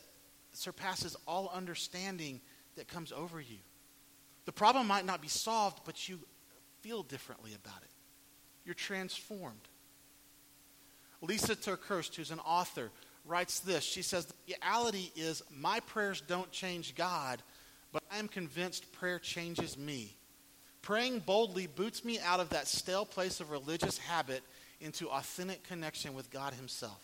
surpasses 0.53 1.15
all 1.27 1.51
understanding 1.53 2.41
that 2.75 2.87
comes 2.87 3.11
over 3.11 3.41
you. 3.41 3.57
The 4.45 4.51
problem 4.51 4.87
might 4.87 5.05
not 5.05 5.21
be 5.21 5.27
solved, 5.27 5.79
but 5.85 6.07
you 6.07 6.19
feel 6.81 7.03
differently 7.03 7.51
about 7.53 7.81
it. 7.81 7.89
You're 8.65 8.75
transformed. 8.75 9.67
Lysa 11.23 11.55
TerKeurst, 11.55 12.15
who's 12.15 12.31
an 12.31 12.39
author, 12.39 12.91
writes 13.25 13.59
this. 13.59 13.83
She 13.83 14.01
says, 14.01 14.25
The 14.25 14.55
reality 14.61 15.11
is, 15.15 15.43
my 15.51 15.79
prayers 15.81 16.21
don't 16.21 16.51
change 16.51 16.95
God, 16.95 17.41
but 17.91 18.03
I 18.11 18.19
am 18.19 18.27
convinced 18.27 18.91
prayer 18.93 19.19
changes 19.19 19.77
me. 19.77 20.15
Praying 20.81 21.19
boldly 21.19 21.67
boots 21.67 22.03
me 22.03 22.19
out 22.19 22.39
of 22.39 22.49
that 22.49 22.67
stale 22.67 23.05
place 23.05 23.39
of 23.39 23.51
religious 23.51 23.97
habit 23.97 24.41
into 24.79 25.09
authentic 25.09 25.63
connection 25.63 26.13
with 26.13 26.31
God 26.31 26.53
Himself. 26.53 27.01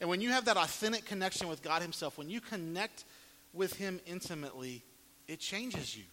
And 0.00 0.10
when 0.10 0.20
you 0.20 0.30
have 0.30 0.46
that 0.46 0.56
authentic 0.56 1.04
connection 1.04 1.48
with 1.48 1.62
God 1.62 1.82
Himself, 1.82 2.18
when 2.18 2.28
you 2.28 2.40
connect 2.40 3.04
with 3.52 3.74
Him 3.74 4.00
intimately, 4.06 4.82
it 5.28 5.38
changes 5.38 5.96
you. 5.96 6.04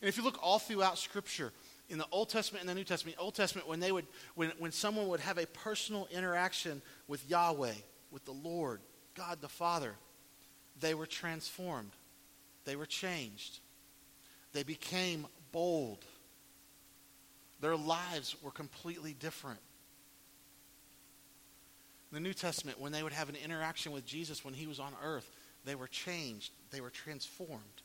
And 0.00 0.08
if 0.08 0.16
you 0.16 0.24
look 0.24 0.38
all 0.42 0.58
throughout 0.58 0.98
Scripture, 0.98 1.52
in 1.88 1.98
the 1.98 2.06
Old 2.10 2.30
Testament 2.30 2.62
and 2.62 2.68
the 2.68 2.74
New 2.74 2.84
Testament, 2.84 3.18
Old 3.20 3.34
Testament, 3.34 3.68
when 3.68 3.80
they 3.80 3.92
would, 3.92 4.06
when, 4.34 4.52
when 4.58 4.72
someone 4.72 5.08
would 5.08 5.20
have 5.20 5.38
a 5.38 5.46
personal 5.46 6.08
interaction 6.10 6.80
with 7.08 7.28
Yahweh, 7.28 7.74
with 8.10 8.24
the 8.24 8.32
Lord, 8.32 8.80
God 9.14 9.40
the 9.40 9.48
Father, 9.48 9.94
they 10.80 10.94
were 10.94 11.06
transformed. 11.06 11.90
They 12.64 12.76
were 12.76 12.86
changed. 12.86 13.60
They 14.52 14.62
became 14.62 15.26
bold. 15.52 16.04
Their 17.60 17.76
lives 17.76 18.36
were 18.42 18.50
completely 18.50 19.14
different. 19.14 19.60
In 22.10 22.16
the 22.16 22.20
New 22.20 22.34
Testament, 22.34 22.80
when 22.80 22.92
they 22.92 23.02
would 23.02 23.12
have 23.12 23.28
an 23.28 23.36
interaction 23.36 23.92
with 23.92 24.06
Jesus 24.06 24.44
when 24.44 24.54
he 24.54 24.66
was 24.66 24.78
on 24.78 24.92
earth, 25.02 25.30
they 25.64 25.74
were 25.74 25.88
changed. 25.88 26.52
They 26.70 26.80
were 26.80 26.90
transformed. 26.90 27.82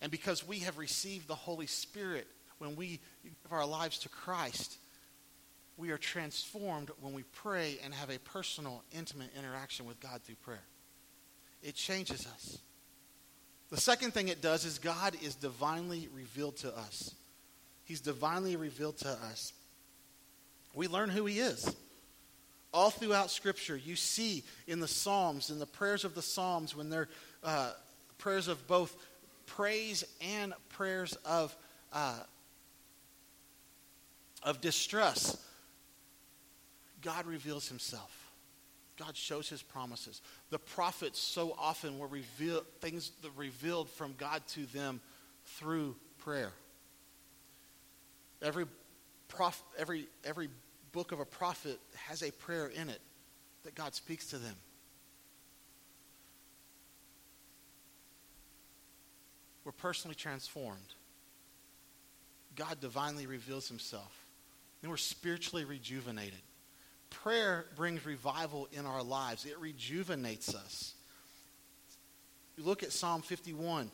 And 0.00 0.10
because 0.10 0.46
we 0.46 0.60
have 0.60 0.78
received 0.78 1.28
the 1.28 1.34
Holy 1.34 1.66
Spirit 1.66 2.26
when 2.58 2.76
we 2.76 3.00
give 3.22 3.52
our 3.52 3.66
lives 3.66 3.98
to 4.00 4.08
Christ, 4.08 4.78
we 5.76 5.90
are 5.90 5.98
transformed 5.98 6.90
when 7.00 7.12
we 7.12 7.22
pray 7.22 7.78
and 7.84 7.92
have 7.94 8.10
a 8.10 8.18
personal, 8.18 8.82
intimate 8.96 9.30
interaction 9.36 9.86
with 9.86 10.00
God 10.00 10.22
through 10.22 10.36
prayer. 10.36 10.64
It 11.62 11.74
changes 11.74 12.26
us. 12.26 12.58
The 13.70 13.76
second 13.76 14.12
thing 14.12 14.28
it 14.28 14.40
does 14.40 14.64
is 14.64 14.78
God 14.78 15.16
is 15.22 15.34
divinely 15.34 16.08
revealed 16.14 16.56
to 16.58 16.76
us. 16.76 17.14
He's 17.84 18.00
divinely 18.00 18.56
revealed 18.56 18.98
to 18.98 19.10
us. 19.10 19.52
We 20.74 20.88
learn 20.88 21.10
who 21.10 21.26
He 21.26 21.38
is. 21.38 21.74
All 22.72 22.90
throughout 22.90 23.30
Scripture, 23.30 23.76
you 23.76 23.96
see 23.96 24.44
in 24.66 24.80
the 24.80 24.88
Psalms, 24.88 25.50
in 25.50 25.58
the 25.58 25.66
prayers 25.66 26.04
of 26.04 26.14
the 26.14 26.22
Psalms, 26.22 26.76
when 26.76 26.90
they're 26.90 27.08
uh, 27.42 27.72
prayers 28.18 28.48
of 28.48 28.66
both 28.66 28.94
praise 29.46 30.04
and 30.20 30.52
prayers 30.70 31.16
of, 31.24 31.56
uh, 31.92 32.18
of 34.42 34.60
distress, 34.60 35.36
God 37.00 37.26
reveals 37.26 37.68
himself. 37.68 38.17
God 38.98 39.16
shows 39.16 39.48
his 39.48 39.62
promises. 39.62 40.20
The 40.50 40.58
prophets 40.58 41.18
so 41.18 41.54
often 41.56 41.98
were 41.98 42.08
revealed, 42.08 42.66
things 42.80 43.12
revealed 43.36 43.88
from 43.88 44.14
God 44.18 44.42
to 44.48 44.66
them 44.66 45.00
through 45.44 45.96
prayer. 46.18 46.52
Every, 48.42 48.66
prof, 49.28 49.62
every, 49.78 50.06
every 50.24 50.48
book 50.92 51.12
of 51.12 51.20
a 51.20 51.24
prophet 51.24 51.78
has 51.94 52.22
a 52.22 52.32
prayer 52.32 52.66
in 52.66 52.88
it 52.88 53.00
that 53.64 53.74
God 53.74 53.94
speaks 53.94 54.26
to 54.30 54.38
them. 54.38 54.54
We're 59.64 59.72
personally 59.72 60.14
transformed. 60.14 60.94
God 62.56 62.80
divinely 62.80 63.26
reveals 63.26 63.68
himself. 63.68 64.24
And 64.82 64.90
we're 64.90 64.96
spiritually 64.96 65.64
rejuvenated. 65.64 66.40
Prayer 67.10 67.66
brings 67.76 68.04
revival 68.04 68.68
in 68.72 68.86
our 68.86 69.02
lives, 69.02 69.44
it 69.44 69.58
rejuvenates 69.58 70.54
us. 70.54 70.94
You 72.56 72.64
look 72.64 72.82
at 72.82 72.92
Psalm 72.92 73.22
51. 73.22 73.90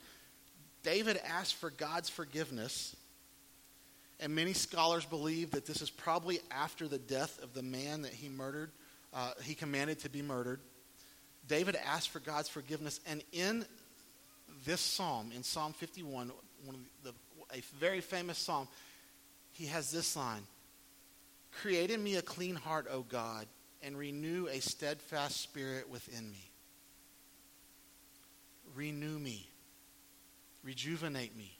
David 0.82 1.18
asked 1.26 1.56
for 1.56 1.70
God's 1.70 2.08
forgiveness, 2.08 2.94
and 4.20 4.34
many 4.34 4.52
scholars 4.52 5.04
believe 5.04 5.50
that 5.52 5.66
this 5.66 5.82
is 5.82 5.90
probably 5.90 6.40
after 6.50 6.88
the 6.88 6.98
death 6.98 7.42
of 7.42 7.54
the 7.54 7.62
man 7.62 8.02
that 8.02 8.12
he 8.12 8.28
murdered, 8.28 8.70
uh, 9.12 9.32
he 9.42 9.54
commanded 9.54 9.98
to 10.00 10.10
be 10.10 10.22
murdered. 10.22 10.60
David 11.46 11.76
asked 11.86 12.10
for 12.10 12.20
God's 12.20 12.48
forgiveness, 12.48 13.00
and 13.06 13.22
in 13.32 13.66
this 14.64 14.80
psalm, 14.80 15.30
in 15.34 15.42
Psalm 15.42 15.72
51, 15.72 16.30
one 16.64 16.74
of 16.74 16.80
the, 17.02 17.12
a 17.56 17.60
very 17.78 18.00
famous 18.00 18.38
psalm, 18.38 18.68
he 19.52 19.66
has 19.66 19.90
this 19.90 20.16
line 20.16 20.42
Create 21.60 21.90
in 21.90 22.02
me 22.02 22.16
a 22.16 22.22
clean 22.22 22.56
heart, 22.56 22.86
O 22.90 23.02
God, 23.02 23.46
and 23.82 23.96
renew 23.96 24.46
a 24.46 24.60
steadfast 24.60 25.40
spirit 25.40 25.88
within 25.88 26.30
me. 26.30 26.50
Renew 28.74 29.18
me, 29.18 29.48
rejuvenate 30.64 31.36
me, 31.36 31.56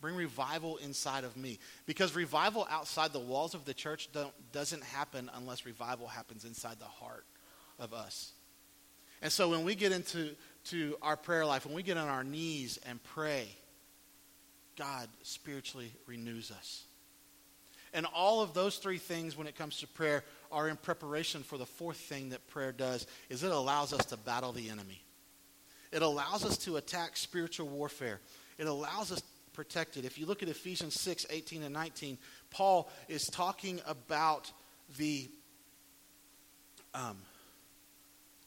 bring 0.00 0.16
revival 0.16 0.78
inside 0.78 1.24
of 1.24 1.36
me. 1.36 1.58
Because 1.84 2.16
revival 2.16 2.66
outside 2.70 3.12
the 3.12 3.18
walls 3.18 3.54
of 3.54 3.64
the 3.66 3.74
church 3.74 4.08
doesn't 4.52 4.84
happen 4.84 5.30
unless 5.34 5.66
revival 5.66 6.06
happens 6.06 6.44
inside 6.44 6.78
the 6.78 6.86
heart 6.86 7.26
of 7.78 7.92
us. 7.92 8.32
And 9.22 9.30
so 9.30 9.50
when 9.50 9.64
we 9.64 9.74
get 9.74 9.92
into 9.92 10.34
to 10.66 10.96
our 11.02 11.16
prayer 11.16 11.44
life, 11.44 11.66
when 11.66 11.74
we 11.74 11.82
get 11.82 11.96
on 11.96 12.08
our 12.08 12.24
knees 12.24 12.78
and 12.86 13.02
pray, 13.02 13.48
God 14.76 15.08
spiritually 15.22 15.92
renews 16.06 16.50
us. 16.50 16.84
And 17.94 18.06
all 18.14 18.42
of 18.42 18.54
those 18.54 18.76
three 18.76 18.98
things 18.98 19.36
when 19.36 19.46
it 19.46 19.56
comes 19.56 19.78
to 19.80 19.86
prayer 19.88 20.24
are 20.52 20.68
in 20.68 20.76
preparation 20.76 21.42
for 21.42 21.58
the 21.58 21.66
fourth 21.66 21.96
thing 21.96 22.30
that 22.30 22.46
prayer 22.48 22.72
does 22.72 23.06
is 23.30 23.42
it 23.42 23.50
allows 23.50 23.92
us 23.92 24.04
to 24.06 24.16
battle 24.16 24.52
the 24.52 24.70
enemy. 24.70 25.02
It 25.92 26.02
allows 26.02 26.44
us 26.44 26.58
to 26.58 26.76
attack 26.76 27.16
spiritual 27.16 27.68
warfare. 27.68 28.20
It 28.58 28.66
allows 28.66 29.12
us 29.12 29.20
to 29.20 29.50
protect 29.52 29.96
it. 29.96 30.04
If 30.04 30.18
you 30.18 30.26
look 30.26 30.42
at 30.42 30.48
Ephesians 30.48 31.00
6, 31.00 31.26
18 31.30 31.62
and 31.62 31.72
19, 31.72 32.18
Paul 32.50 32.90
is 33.08 33.26
talking 33.26 33.80
about 33.86 34.50
the 34.98 35.28
um, 36.94 37.16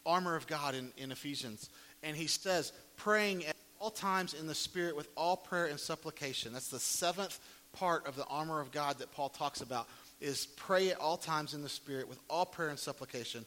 armor 0.05 0.35
of 0.35 0.47
God 0.47 0.75
in, 0.75 0.91
in 0.97 1.11
Ephesians. 1.11 1.69
And 2.03 2.15
he 2.15 2.27
says, 2.27 2.71
praying 2.97 3.45
at 3.45 3.55
all 3.79 3.89
times 3.91 4.33
in 4.33 4.47
the 4.47 4.55
Spirit 4.55 4.95
with 4.95 5.07
all 5.15 5.37
prayer 5.37 5.65
and 5.65 5.79
supplication. 5.79 6.53
That's 6.53 6.69
the 6.69 6.79
seventh 6.79 7.39
part 7.73 8.07
of 8.07 8.15
the 8.15 8.25
armor 8.25 8.59
of 8.59 8.71
God 8.71 8.99
that 8.99 9.11
Paul 9.11 9.29
talks 9.29 9.61
about 9.61 9.87
is 10.21 10.47
pray 10.57 10.89
at 10.89 10.99
all 10.99 11.17
times 11.17 11.53
in 11.53 11.61
the 11.61 11.69
Spirit 11.69 12.09
with 12.09 12.19
all 12.29 12.45
prayer 12.45 12.69
and 12.69 12.79
supplication. 12.79 13.45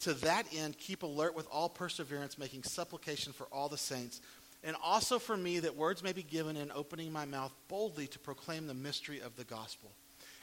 To 0.00 0.14
that 0.14 0.46
end, 0.54 0.78
keep 0.78 1.02
alert 1.02 1.34
with 1.34 1.46
all 1.50 1.68
perseverance, 1.68 2.38
making 2.38 2.62
supplication 2.64 3.32
for 3.32 3.44
all 3.52 3.68
the 3.68 3.78
saints, 3.78 4.20
and 4.62 4.76
also 4.82 5.18
for 5.18 5.36
me 5.36 5.60
that 5.60 5.76
words 5.76 6.02
may 6.02 6.12
be 6.12 6.22
given 6.22 6.56
in 6.56 6.70
opening 6.74 7.12
my 7.12 7.24
mouth 7.24 7.52
boldly 7.68 8.06
to 8.08 8.18
proclaim 8.18 8.66
the 8.66 8.74
mystery 8.74 9.20
of 9.20 9.36
the 9.36 9.44
gospel. 9.44 9.90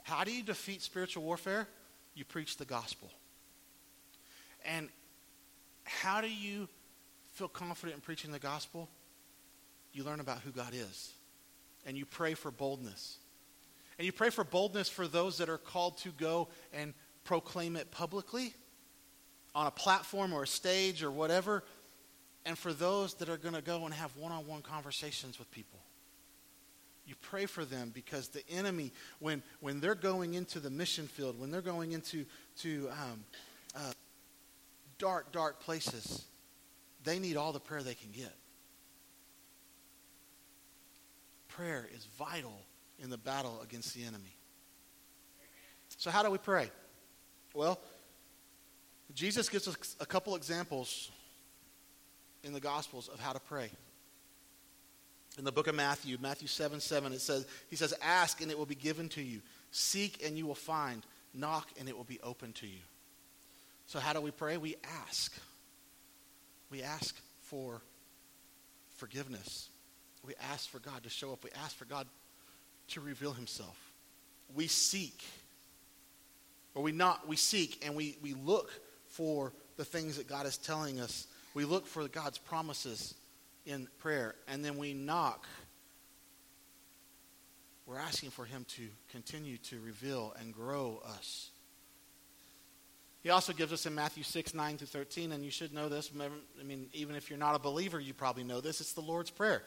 How 0.04 0.24
do 0.24 0.34
you 0.34 0.44
defeat 0.44 0.82
spiritual 0.82 1.24
warfare? 1.24 1.68
You 2.16 2.26
preach 2.26 2.58
the 2.58 2.66
gospel. 2.66 3.12
And 4.66 4.90
how 5.84 6.22
do 6.22 6.30
you 6.30 6.68
feel 7.34 7.48
confident 7.48 7.96
in 7.96 8.02
preaching 8.02 8.32
the 8.32 8.40
gospel? 8.40 8.90
You 9.92 10.04
learn 10.04 10.20
about 10.20 10.40
who 10.40 10.52
God 10.52 10.74
is. 10.74 11.14
And 11.86 11.98
you 11.98 12.06
pray 12.06 12.34
for 12.34 12.52
boldness. 12.52 13.18
And 13.98 14.06
you 14.06 14.12
pray 14.12 14.30
for 14.30 14.44
boldness 14.44 14.90
for 14.90 15.08
those 15.08 15.38
that 15.38 15.50
are 15.50 15.58
called 15.58 15.98
to 16.00 16.10
go 16.12 16.50
and 16.74 16.94
proclaim 17.24 17.76
it 17.76 17.92
publicly 17.92 18.54
on 19.54 19.68
a 19.68 19.72
platform 19.72 20.34
or 20.34 20.44
a 20.44 20.48
stage 20.48 21.04
or 21.04 21.12
whatever. 21.12 21.64
And 22.46 22.58
for 22.58 22.74
those 22.74 23.14
that 23.16 23.30
are 23.30 23.38
going 23.38 23.56
to 23.56 23.62
go 23.62 23.86
and 23.86 23.94
have 23.94 24.16
one 24.18 24.32
on 24.32 24.48
one 24.48 24.62
conversations 24.62 25.40
with 25.40 25.50
people. 25.52 25.80
You 27.06 27.16
pray 27.22 27.46
for 27.46 27.66
them 27.66 27.92
because 27.94 28.30
the 28.30 28.48
enemy, 28.50 28.94
when, 29.20 29.44
when 29.60 29.82
they're 29.82 29.94
going 29.94 30.36
into 30.36 30.60
the 30.60 30.70
mission 30.70 31.08
field, 31.08 31.40
when 31.40 31.52
they're 31.52 31.62
going 31.62 31.92
into 31.92 32.26
to, 32.60 32.90
um, 32.92 33.26
uh, 33.76 33.92
dark, 34.98 35.32
dark 35.32 35.60
places, 35.60 36.26
they 37.04 37.20
need 37.20 37.36
all 37.36 37.52
the 37.52 37.60
prayer 37.60 37.84
they 37.84 37.94
can 37.94 38.12
get. 38.12 38.34
Prayer 41.56 41.88
is 41.96 42.06
vital 42.18 42.60
in 43.00 43.10
the 43.10 43.18
battle 43.18 43.60
against 43.64 43.94
the 43.94 44.04
enemy. 44.04 44.36
So, 45.98 46.10
how 46.10 46.24
do 46.24 46.32
we 46.32 46.38
pray? 46.38 46.72
Well, 47.54 47.80
Jesus 49.14 49.50
gives 49.50 49.68
us 49.68 49.96
a 50.00 50.06
couple 50.06 50.36
examples 50.36 51.12
in 52.44 52.54
the 52.54 52.60
Gospels 52.60 53.08
of 53.08 53.20
how 53.20 53.34
to 53.34 53.40
pray. 53.40 53.70
In 55.38 55.46
the 55.46 55.52
book 55.52 55.68
of 55.68 55.76
Matthew, 55.76 56.18
Matthew 56.20 56.48
7 56.48 56.80
7, 56.80 57.14
it 57.14 57.22
says, 57.22 57.46
He 57.70 57.76
says, 57.76 57.94
Ask 58.02 58.42
and 58.42 58.50
it 58.50 58.58
will 58.58 58.66
be 58.66 58.76
given 58.76 59.10
to 59.10 59.22
you. 59.22 59.42
Seek 59.72 60.26
and 60.26 60.38
you 60.38 60.46
will 60.46 60.56
find. 60.56 61.04
Knock 61.36 61.68
and 61.80 61.90
it 61.90 61.98
will 61.98 62.04
be 62.04 62.20
open 62.22 62.54
to 62.54 62.68
you. 62.68 62.82
So, 63.88 64.00
how 64.00 64.14
do 64.14 64.22
we 64.22 64.32
pray? 64.32 64.58
We 64.58 64.76
ask. 65.08 65.34
We 66.70 66.82
ask 66.82 67.16
for 67.42 67.82
forgiveness. 68.96 69.70
We 70.26 70.34
ask 70.52 70.70
for 70.70 70.80
God 70.80 71.04
to 71.04 71.10
show 71.10 71.34
up. 71.34 71.44
We 71.44 71.50
ask 71.64 71.76
for 71.76 71.86
God 71.86 72.08
to 72.90 73.02
reveal 73.02 73.34
himself. 73.34 73.78
We 74.56 74.68
seek. 74.68 75.24
or 76.76 76.84
we 76.84 76.92
not 76.92 77.28
we 77.28 77.36
seek 77.36 77.86
and 77.86 77.96
we, 77.96 78.18
we 78.22 78.34
look 78.34 78.72
for 79.08 79.54
the 79.78 79.86
things 79.86 80.18
that 80.18 80.28
God 80.28 80.46
is 80.46 80.58
telling 80.58 81.00
us. 81.00 81.28
We 81.54 81.66
look 81.66 81.86
for 81.86 82.08
God's 82.08 82.38
promises 82.38 83.14
in 83.66 83.88
prayer, 84.00 84.36
and 84.48 84.64
then 84.66 84.78
we 84.78 84.94
knock. 84.94 85.46
We're 87.86 88.00
asking 88.00 88.32
for 88.32 88.46
Him 88.46 88.66
to 88.76 88.88
continue 89.12 89.58
to 89.58 89.80
reveal 89.80 90.34
and 90.40 90.54
grow 90.54 91.02
us. 91.06 91.50
He 93.22 93.30
also 93.30 93.54
gives 93.54 93.72
us 93.72 93.86
in 93.86 93.96
Matthew 93.96 94.24
6, 94.24 94.54
9 94.54 94.78
through 94.78 94.88
13, 94.88 95.32
and 95.32 95.46
you 95.46 95.52
should 95.52 95.74
know 95.74 95.88
this. 95.88 96.12
I 96.20 96.64
mean, 96.64 96.88
even 96.94 97.16
if 97.16 97.30
you're 97.30 97.40
not 97.40 97.56
a 97.56 97.60
believer, 97.60 98.00
you 98.00 98.14
probably 98.14 98.44
know 98.44 98.60
this. 98.60 98.82
It's 98.82 98.94
the 98.94 99.02
Lord's 99.02 99.30
Prayer. 99.30 99.64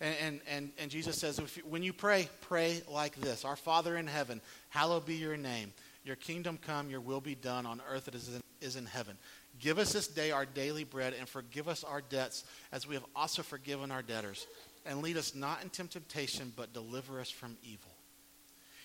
And, 0.00 0.16
and, 0.22 0.40
and, 0.48 0.70
and 0.78 0.90
Jesus 0.90 1.16
says, 1.18 1.38
you, 1.56 1.62
when 1.68 1.82
you 1.82 1.92
pray, 1.92 2.28
pray 2.42 2.82
like 2.88 3.16
this 3.16 3.44
Our 3.44 3.56
Father 3.56 3.96
in 3.96 4.06
heaven, 4.06 4.40
hallowed 4.68 5.06
be 5.06 5.14
your 5.14 5.36
name. 5.36 5.72
Your 6.04 6.16
kingdom 6.16 6.58
come, 6.60 6.88
your 6.88 7.00
will 7.00 7.20
be 7.20 7.34
done 7.34 7.66
on 7.66 7.82
earth 7.90 8.08
as 8.14 8.28
it 8.28 8.42
is 8.62 8.76
in 8.76 8.86
heaven. 8.86 9.18
Give 9.58 9.78
us 9.78 9.92
this 9.92 10.08
day 10.08 10.30
our 10.30 10.46
daily 10.46 10.84
bread, 10.84 11.14
and 11.18 11.28
forgive 11.28 11.68
us 11.68 11.84
our 11.84 12.00
debts 12.00 12.44
as 12.72 12.86
we 12.86 12.94
have 12.94 13.04
also 13.14 13.42
forgiven 13.42 13.90
our 13.90 14.00
debtors. 14.00 14.46
And 14.86 15.02
lead 15.02 15.18
us 15.18 15.34
not 15.34 15.62
into 15.62 15.86
temptation, 15.86 16.54
but 16.56 16.72
deliver 16.72 17.20
us 17.20 17.30
from 17.30 17.58
evil. 17.62 17.90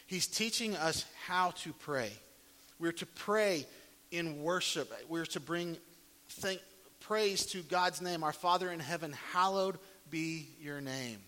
He's 0.07 0.27
teaching 0.27 0.75
us 0.75 1.05
how 1.25 1.51
to 1.51 1.72
pray. 1.72 2.12
We're 2.79 2.91
to 2.93 3.05
pray 3.05 3.65
in 4.12 4.43
worship. 4.43 4.91
We're 5.07 5.25
to 5.27 5.39
bring 5.39 5.77
praise 7.00 7.45
to 7.48 7.62
God's 7.62 8.01
name. 8.01 8.24
Our 8.24 8.34
Father 8.34 8.69
in 8.72 8.79
heaven, 8.79 9.15
hallowed 9.31 9.77
be 10.09 10.47
your 10.62 10.81
name. 10.81 11.19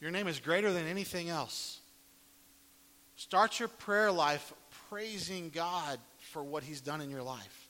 Your 0.00 0.10
name 0.10 0.28
is 0.28 0.40
greater 0.40 0.72
than 0.72 0.86
anything 0.86 1.28
else. 1.28 1.80
Start 3.16 3.58
your 3.58 3.68
prayer 3.68 4.12
life 4.12 4.52
praising 4.88 5.50
God 5.50 5.98
for 6.32 6.42
what 6.42 6.62
He's 6.62 6.80
done 6.80 7.00
in 7.00 7.10
your 7.10 7.22
life 7.22 7.68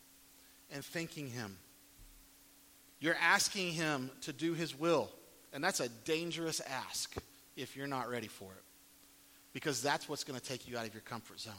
and 0.72 0.84
thanking 0.84 1.28
Him. 1.28 1.56
You're 2.98 3.16
asking 3.20 3.72
Him 3.72 4.10
to 4.22 4.32
do 4.32 4.54
His 4.54 4.78
will, 4.78 5.10
and 5.52 5.62
that's 5.62 5.80
a 5.80 5.88
dangerous 6.04 6.60
ask 6.60 7.14
if 7.56 7.76
you're 7.76 7.86
not 7.86 8.10
ready 8.10 8.28
for 8.28 8.50
it 8.52 8.62
because 9.52 9.80
that's 9.80 10.06
what's 10.06 10.22
going 10.22 10.38
to 10.38 10.44
take 10.44 10.68
you 10.68 10.76
out 10.76 10.86
of 10.86 10.92
your 10.92 11.00
comfort 11.02 11.40
zone. 11.40 11.54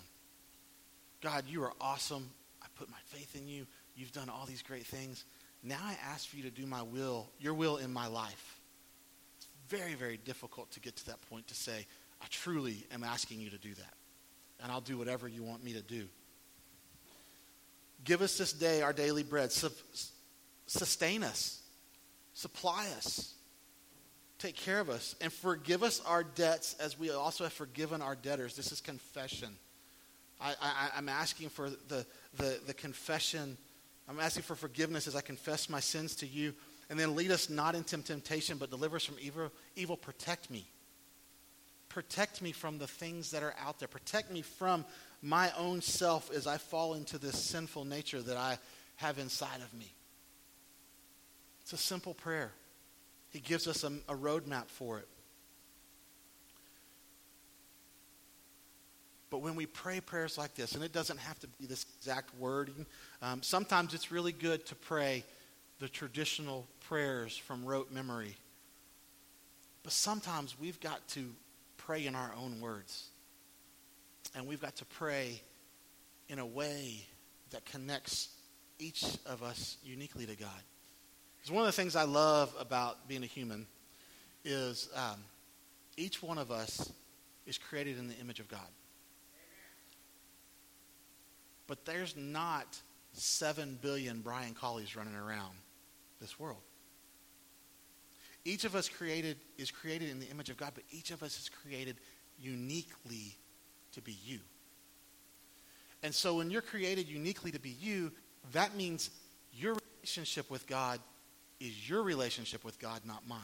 God, 1.21 1.45
you 1.47 1.63
are 1.63 1.73
awesome. 1.81 2.29
I 2.61 2.67
put 2.77 2.91
my 2.91 2.97
faith 3.05 3.35
in 3.35 3.47
you. 3.47 3.65
You've 3.95 4.11
done 4.11 4.29
all 4.29 4.45
these 4.45 4.61
great 4.61 4.85
things. 4.85 5.25
Now 5.63 5.79
I 5.83 5.97
ask 6.11 6.27
for 6.29 6.37
you 6.37 6.43
to 6.43 6.49
do 6.49 6.65
my 6.65 6.81
will, 6.81 7.29
your 7.39 7.53
will 7.53 7.77
in 7.77 7.91
my 7.91 8.07
life. 8.07 8.59
It's 9.37 9.47
very, 9.69 9.95
very 9.95 10.17
difficult 10.17 10.71
to 10.71 10.79
get 10.79 10.95
to 10.97 11.05
that 11.07 11.21
point 11.29 11.47
to 11.47 11.55
say, 11.55 11.85
I 12.21 12.25
truly 12.29 12.85
am 12.91 13.03
asking 13.03 13.39
you 13.41 13.49
to 13.49 13.57
do 13.57 13.73
that. 13.73 13.93
And 14.61 14.71
I'll 14.71 14.81
do 14.81 14.97
whatever 14.97 15.27
you 15.27 15.43
want 15.43 15.63
me 15.63 15.73
to 15.73 15.81
do. 15.81 16.07
Give 18.03 18.21
us 18.21 18.37
this 18.37 18.53
day 18.53 18.81
our 18.81 18.93
daily 18.93 19.23
bread. 19.23 19.51
Sustain 20.67 21.23
us. 21.23 21.61
Supply 22.33 22.87
us. 22.97 23.33
Take 24.39 24.55
care 24.55 24.79
of 24.79 24.89
us. 24.89 25.15
And 25.21 25.33
forgive 25.33 25.83
us 25.83 26.01
our 26.05 26.23
debts 26.23 26.75
as 26.79 26.97
we 26.97 27.11
also 27.11 27.43
have 27.43 27.53
forgiven 27.53 28.01
our 28.01 28.15
debtors. 28.15 28.55
This 28.55 28.71
is 28.71 28.81
confession. 28.81 29.49
I, 30.39 30.89
am 30.95 31.09
asking 31.09 31.49
for 31.49 31.69
the, 31.69 32.05
the, 32.37 32.59
the 32.67 32.73
confession. 32.73 33.57
I'm 34.07 34.19
asking 34.19 34.43
for 34.43 34.55
forgiveness 34.55 35.07
as 35.07 35.15
I 35.15 35.21
confess 35.21 35.69
my 35.69 35.79
sins 35.79 36.15
to 36.17 36.27
you. 36.27 36.53
And 36.89 36.97
then 36.97 37.15
lead 37.15 37.31
us 37.31 37.49
not 37.49 37.75
into 37.75 37.97
temptation, 38.01 38.57
but 38.57 38.69
deliver 38.69 38.95
us 38.95 39.03
from 39.03 39.17
evil. 39.19 39.51
Evil, 39.75 39.97
protect 39.97 40.49
me. 40.49 40.65
Protect 41.89 42.41
me 42.41 42.53
from 42.53 42.77
the 42.77 42.87
things 42.87 43.31
that 43.31 43.43
are 43.43 43.55
out 43.59 43.79
there. 43.79 43.87
Protect 43.87 44.31
me 44.31 44.41
from 44.41 44.85
my 45.21 45.51
own 45.57 45.81
self 45.81 46.31
as 46.31 46.47
I 46.47 46.57
fall 46.57 46.93
into 46.93 47.17
this 47.17 47.37
sinful 47.37 47.85
nature 47.85 48.21
that 48.21 48.37
I 48.37 48.57
have 48.97 49.17
inside 49.19 49.61
of 49.61 49.73
me. 49.73 49.91
It's 51.61 51.73
a 51.73 51.77
simple 51.77 52.13
prayer. 52.13 52.51
He 53.29 53.39
gives 53.39 53.67
us 53.67 53.83
a, 53.83 53.87
a 54.07 54.15
roadmap 54.15 54.67
for 54.67 54.99
it. 54.99 55.07
But 59.37 59.43
when 59.43 59.55
we 59.55 59.67
pray 59.67 60.01
prayers 60.01 60.35
like 60.35 60.55
this, 60.55 60.73
and 60.73 60.83
it 60.83 60.91
doesn't 60.91 61.19
have 61.19 61.37
to 61.41 61.47
be 61.59 61.67
this 61.67 61.85
exact 61.99 62.33
wording, 62.39 62.87
um, 63.21 63.43
sometimes 63.43 63.93
it's 63.93 64.11
really 64.11 64.31
good 64.31 64.65
to 64.65 64.73
pray 64.73 65.23
the 65.77 65.87
traditional 65.87 66.65
prayers 66.87 67.37
from 67.37 67.63
rote 67.63 67.91
memory. 67.91 68.35
But 69.83 69.93
sometimes 69.93 70.59
we've 70.59 70.79
got 70.79 71.07
to 71.09 71.35
pray 71.77 72.07
in 72.07 72.15
our 72.15 72.31
own 72.35 72.59
words. 72.61 73.09
And 74.33 74.47
we've 74.47 74.59
got 74.59 74.75
to 74.77 74.85
pray 74.85 75.39
in 76.29 76.39
a 76.39 76.45
way 76.47 77.05
that 77.51 77.63
connects 77.63 78.29
each 78.79 79.05
of 79.27 79.43
us 79.43 79.77
uniquely 79.83 80.25
to 80.25 80.35
God. 80.35 80.49
Because 81.37 81.51
one 81.51 81.61
of 81.61 81.67
the 81.67 81.79
things 81.79 81.95
I 81.95 82.05
love 82.05 82.51
about 82.59 83.07
being 83.07 83.21
a 83.21 83.27
human 83.27 83.67
is 84.43 84.89
um, 84.95 85.19
each 85.95 86.23
one 86.23 86.39
of 86.39 86.49
us 86.49 86.91
is 87.45 87.59
created 87.59 87.99
in 87.99 88.07
the 88.07 88.15
image 88.15 88.39
of 88.39 88.47
God. 88.47 88.67
But 91.67 91.85
there's 91.85 92.15
not 92.15 92.79
7 93.13 93.79
billion 93.81 94.21
Brian 94.21 94.53
Collies 94.53 94.95
running 94.95 95.15
around 95.15 95.55
this 96.19 96.39
world. 96.39 96.61
Each 98.45 98.63
of 98.63 98.75
us 98.75 98.87
created 98.87 99.37
is 99.57 99.69
created 99.71 100.09
in 100.09 100.19
the 100.19 100.27
image 100.27 100.49
of 100.49 100.57
God, 100.57 100.71
but 100.73 100.83
each 100.89 101.11
of 101.11 101.21
us 101.21 101.37
is 101.39 101.49
created 101.49 101.97
uniquely 102.39 103.35
to 103.93 104.01
be 104.01 104.17
you. 104.23 104.39
And 106.03 106.13
so 106.13 106.37
when 106.37 106.49
you're 106.49 106.61
created 106.61 107.09
uniquely 107.09 107.51
to 107.51 107.59
be 107.59 107.75
you, 107.81 108.11
that 108.53 108.75
means 108.75 109.09
your 109.51 109.75
relationship 109.99 110.49
with 110.49 110.67
God 110.67 110.99
is 111.59 111.89
your 111.89 112.03
relationship 112.03 112.63
with 112.63 112.79
God, 112.79 113.01
not 113.03 113.27
mine. 113.27 113.39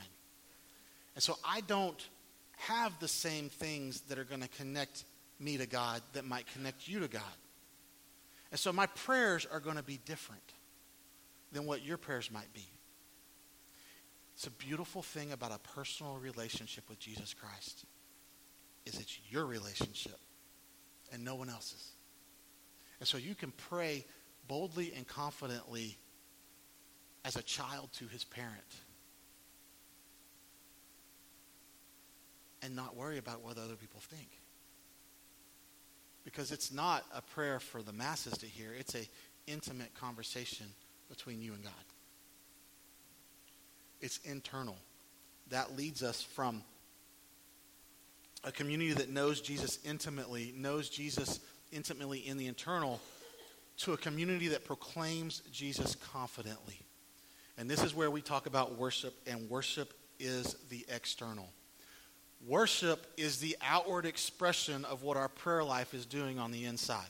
And 1.16 1.24
so 1.24 1.38
I 1.44 1.62
don't 1.62 2.08
have 2.58 2.98
the 3.00 3.08
same 3.08 3.50
things 3.50 4.02
that 4.02 4.18
are 4.18 4.24
going 4.24 4.42
to 4.42 4.48
connect 4.48 5.04
me 5.40 5.58
to 5.58 5.66
God 5.66 6.02
that 6.14 6.26
might 6.26 6.46
connect 6.54 6.88
you 6.88 7.00
to 7.00 7.08
God. 7.08 7.22
And 8.54 8.60
so 8.60 8.72
my 8.72 8.86
prayers 8.86 9.48
are 9.52 9.60
going 9.60 9.78
to 9.78 9.84
be 9.84 10.00
different 10.06 10.54
than 11.52 11.66
what 11.66 11.84
your 11.84 11.98
prayers 11.98 12.30
might 12.30 12.54
be. 12.54 12.70
It's 14.36 14.46
a 14.46 14.52
beautiful 14.52 15.02
thing 15.02 15.32
about 15.32 15.52
a 15.52 15.58
personal 15.58 16.18
relationship 16.18 16.88
with 16.88 17.00
Jesus 17.00 17.34
Christ 17.34 17.86
is 18.86 19.00
it's 19.00 19.18
your 19.28 19.48
relationship 19.48 20.20
and 21.12 21.26
no 21.26 21.34
one 21.34 21.50
else's. 21.50 21.94
And 23.00 23.08
so 23.08 23.18
you 23.18 23.34
can 23.34 23.52
pray 23.70 24.06
boldly 24.48 24.94
and 24.96 25.08
confidently 25.08 25.98
as 27.26 27.36
a 27.36 27.42
child 27.42 27.90
to 27.94 28.06
his 28.06 28.24
parent 28.24 28.76
and 32.62 32.76
not 32.76 32.96
worry 32.96 33.18
about 33.18 33.44
what 33.44 33.58
other 33.58 33.74
people 33.74 34.00
think 34.00 34.30
because 36.24 36.52
it's 36.52 36.72
not 36.72 37.06
a 37.14 37.22
prayer 37.22 37.60
for 37.60 37.82
the 37.82 37.94
masses 37.94 38.38
to 38.40 38.46
hear. 38.46 38.74
It's 38.78 38.96
a 38.96 39.08
intimate 39.48 39.94
conversation 39.94 40.68
between 41.10 41.42
you 41.42 41.54
and 41.54 41.64
God. 41.64 41.74
It's 44.02 44.18
internal. 44.26 44.78
That 45.50 45.76
leads 45.76 46.04
us 46.04 46.22
from 46.22 46.64
a 48.44 48.52
community 48.52 48.94
that 48.94 49.10
knows 49.10 49.42
Jesus 49.42 49.80
intimately, 49.86 50.54
knows 50.58 50.90
Jesus 50.90 51.40
intimately 51.72 52.20
in 52.20 52.38
the 52.38 52.48
internal, 52.48 53.00
to 53.78 53.94
a 53.94 53.98
community 53.98 54.50
that 54.50 54.66
proclaims 54.66 55.42
Jesus 55.52 55.96
confidently. 55.96 56.80
And 57.58 57.70
this 57.70 57.84
is 57.84 57.96
where 57.96 58.12
we 58.12 58.22
talk 58.22 58.46
about 58.46 58.78
worship, 58.78 59.14
and 59.28 59.50
worship 59.50 59.94
is 60.20 60.56
the 60.70 60.86
external. 60.90 61.50
Worship 62.48 63.06
is 63.16 63.38
the 63.38 63.56
outward 63.62 64.06
expression 64.06 64.84
of 64.86 65.02
what 65.02 65.16
our 65.16 65.30
prayer 65.30 65.64
life 65.64 65.94
is 65.94 66.06
doing 66.06 66.40
on 66.40 66.52
the 66.52 66.66
inside. 66.66 67.08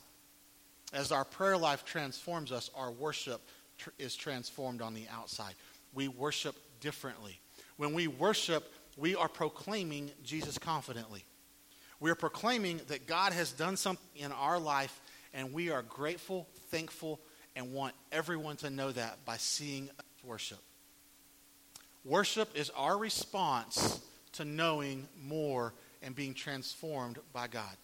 As 0.94 1.12
our 1.12 1.26
prayer 1.26 1.58
life 1.58 1.86
transforms 1.86 2.52
us, 2.52 2.70
our 2.76 2.92
worship 2.92 3.42
tr- 3.80 3.90
is 3.98 4.16
transformed 4.16 4.82
on 4.82 4.94
the 4.94 5.08
outside. 5.12 5.56
We 5.92 6.08
worship 6.08 6.56
differently. 6.82 7.40
When 7.78 7.94
we 7.94 8.08
worship, 8.08 8.72
we 8.96 9.16
are 9.16 9.28
proclaiming 9.28 10.12
Jesus 10.24 10.60
confidently. 10.60 11.26
We 12.00 12.12
are 12.12 12.16
proclaiming 12.16 12.82
that 12.90 13.08
God 13.08 13.34
has 13.34 13.52
done 13.54 13.76
something 13.76 14.06
in 14.16 14.32
our 14.32 14.60
life, 14.60 15.00
and 15.34 15.52
we 15.52 15.72
are 15.72 15.82
grateful, 15.82 16.48
thankful, 16.70 17.20
and 17.56 17.74
want 17.74 17.96
everyone 18.12 18.58
to 18.58 18.70
know 18.70 18.92
that 18.92 19.26
by 19.26 19.38
seeing 19.38 19.90
worship. 20.24 20.60
Worship 22.06 22.56
is 22.56 22.70
our 22.76 22.98
response 22.98 24.00
to 24.34 24.46
knowing 24.46 25.08
more 25.22 25.74
and 26.02 26.16
being 26.16 26.34
transformed 26.34 27.20
by 27.32 27.48
God. 27.48 27.76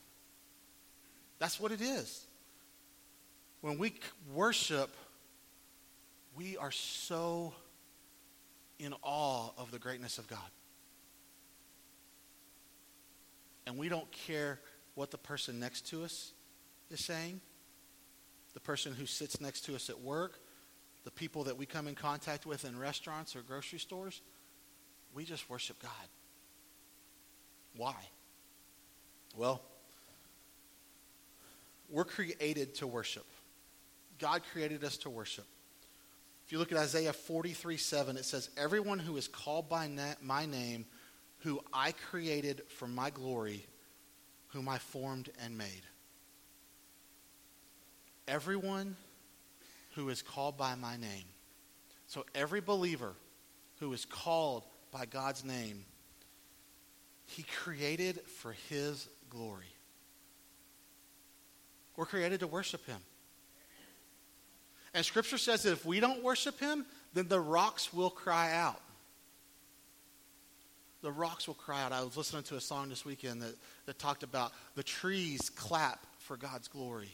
That's 1.40 1.60
what 1.60 1.72
it 1.72 1.82
is. 1.82 2.26
When 3.62 3.78
we 3.78 3.94
worship, 4.34 4.90
we 6.36 6.58
are 6.58 6.72
so 6.72 7.54
in 8.78 8.94
awe 9.04 9.50
of 9.58 9.72
the 9.72 9.80
greatness 9.80 10.18
of 10.18 10.28
God. 10.28 10.40
And 13.68 13.78
we 13.78 13.90
don't 13.90 14.10
care 14.12 14.60
what 14.96 15.12
the 15.12 15.18
person 15.18 15.60
next 15.60 15.88
to 15.90 16.04
us 16.04 16.32
is 16.90 17.04
saying, 17.06 17.40
the 18.54 18.60
person 18.60 18.94
who 18.94 19.06
sits 19.06 19.40
next 19.40 19.62
to 19.66 19.76
us 19.76 19.90
at 19.90 20.00
work, 20.00 20.40
the 21.04 21.12
people 21.12 21.44
that 21.46 21.58
we 21.58 21.66
come 21.66 21.88
in 21.88 21.96
contact 21.96 22.46
with 22.46 22.66
in 22.66 22.78
restaurants 22.78 23.36
or 23.36 23.42
grocery 23.42 23.80
stores, 23.80 24.22
we 25.14 25.24
just 25.24 25.50
worship 25.50 25.82
God. 25.82 25.92
Why? 27.76 27.96
Well, 29.36 29.62
we're 31.90 32.06
created 32.06 32.76
to 32.76 32.88
worship. 32.88 33.26
God 34.20 34.42
created 34.52 34.84
us 34.84 34.98
to 34.98 35.10
worship. 35.10 35.46
If 36.46 36.52
you 36.52 36.60
look 36.60 36.72
at 36.72 36.78
Isaiah 36.78 37.14
43 37.14 37.78
7, 37.78 38.18
it 38.18 38.26
says, 38.26 38.50
Everyone 38.58 39.00
who 39.00 39.18
is 39.18 39.28
called 39.28 39.70
by 39.70 39.88
na- 39.88 40.16
my 40.22 40.46
name, 40.46 40.86
who 41.40 41.62
I 41.72 41.92
created 41.92 42.64
for 42.70 42.88
my 42.88 43.10
glory, 43.10 43.66
whom 44.48 44.68
I 44.68 44.78
formed 44.78 45.30
and 45.44 45.58
made. 45.58 45.84
Everyone 48.28 48.96
who 49.96 50.10
is 50.10 50.22
called 50.22 50.58
by 50.58 50.76
my 50.76 50.98
name. 50.98 51.26
So 52.08 52.26
every 52.34 52.62
believer 52.62 53.14
who 53.80 53.94
is 53.94 54.06
called 54.06 54.64
by 54.92 55.06
God's 55.06 55.44
name, 55.44 55.86
he 57.30 57.44
created 57.44 58.22
for 58.22 58.56
his 58.70 59.08
glory. 59.30 59.72
We're 61.96 62.06
created 62.06 62.40
to 62.40 62.48
worship 62.48 62.86
him. 62.88 63.00
And 64.94 65.06
scripture 65.06 65.38
says 65.38 65.64
that 65.64 65.74
if 65.74 65.86
we 65.86 66.00
don't 66.00 66.24
worship 66.24 66.60
him, 66.60 66.86
then 67.14 67.28
the 67.28 67.40
rocks 67.40 67.94
will 67.94 68.10
cry 68.10 68.54
out. 68.54 68.82
The 71.02 71.12
rocks 71.12 71.48
will 71.48 71.56
cry 71.56 71.84
out. 71.84 71.92
I 71.92 72.04
was 72.04 72.18
listening 72.18 72.44
to 72.44 72.56
a 72.56 72.62
song 72.62 72.90
this 72.90 73.06
weekend 73.06 73.42
that, 73.42 73.56
that 73.86 74.00
talked 74.00 74.24
about 74.24 74.52
the 74.76 74.84
trees 74.84 75.50
clap 75.52 76.06
for 76.18 76.36
God's 76.36 76.68
glory. 76.68 77.12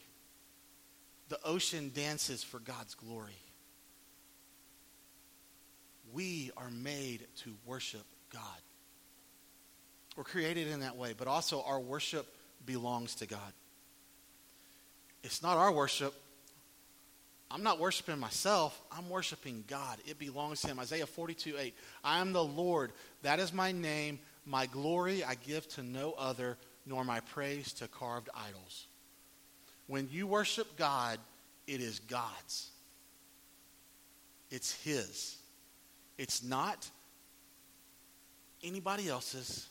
The 1.28 1.40
ocean 1.44 1.92
dances 1.94 2.44
for 2.44 2.60
God's 2.60 2.96
glory. 2.96 3.38
We 6.14 6.52
are 6.56 6.70
made 6.70 7.28
to 7.44 7.54
worship 7.66 8.06
God. 8.32 8.42
We're 10.16 10.24
created 10.24 10.68
in 10.68 10.80
that 10.80 10.96
way, 10.96 11.14
but 11.18 11.28
also 11.28 11.62
our 11.64 11.80
worship 11.80 12.26
belongs 12.66 13.16
to 13.16 13.26
God. 13.26 13.54
It's 15.24 15.44
not 15.44 15.58
our 15.58 15.72
worship. 15.72 16.14
I'm 17.52 17.64
not 17.64 17.80
worshiping 17.80 18.20
myself. 18.20 18.80
I'm 18.92 19.10
worshiping 19.10 19.64
God. 19.68 19.98
It 20.06 20.18
belongs 20.18 20.62
to 20.62 20.68
Him. 20.68 20.80
Isaiah 20.80 21.06
42 21.06 21.56
8. 21.58 21.74
I 22.04 22.20
am 22.20 22.34
the 22.34 22.44
Lord. 22.44 22.92
That 23.24 23.40
is 23.40 23.54
my 23.54 23.72
name. 23.72 24.20
My 24.46 24.68
glory 24.68 25.24
I 25.24 25.36
give 25.36 25.68
to 25.70 25.84
no 25.84 26.14
other, 26.18 26.58
nor 26.86 27.04
my 27.04 27.20
praise 27.20 27.74
to 27.74 27.88
carved 27.88 28.30
idols. 28.36 28.88
When 29.88 30.08
you 30.12 30.28
worship 30.28 30.78
God, 30.78 31.20
it 31.68 31.82
is 31.82 32.00
God's. 32.00 32.70
It's 34.52 34.72
His. 34.84 35.38
It's 36.18 36.44
not 36.44 36.90
anybody 38.64 39.10
else's. 39.10 39.68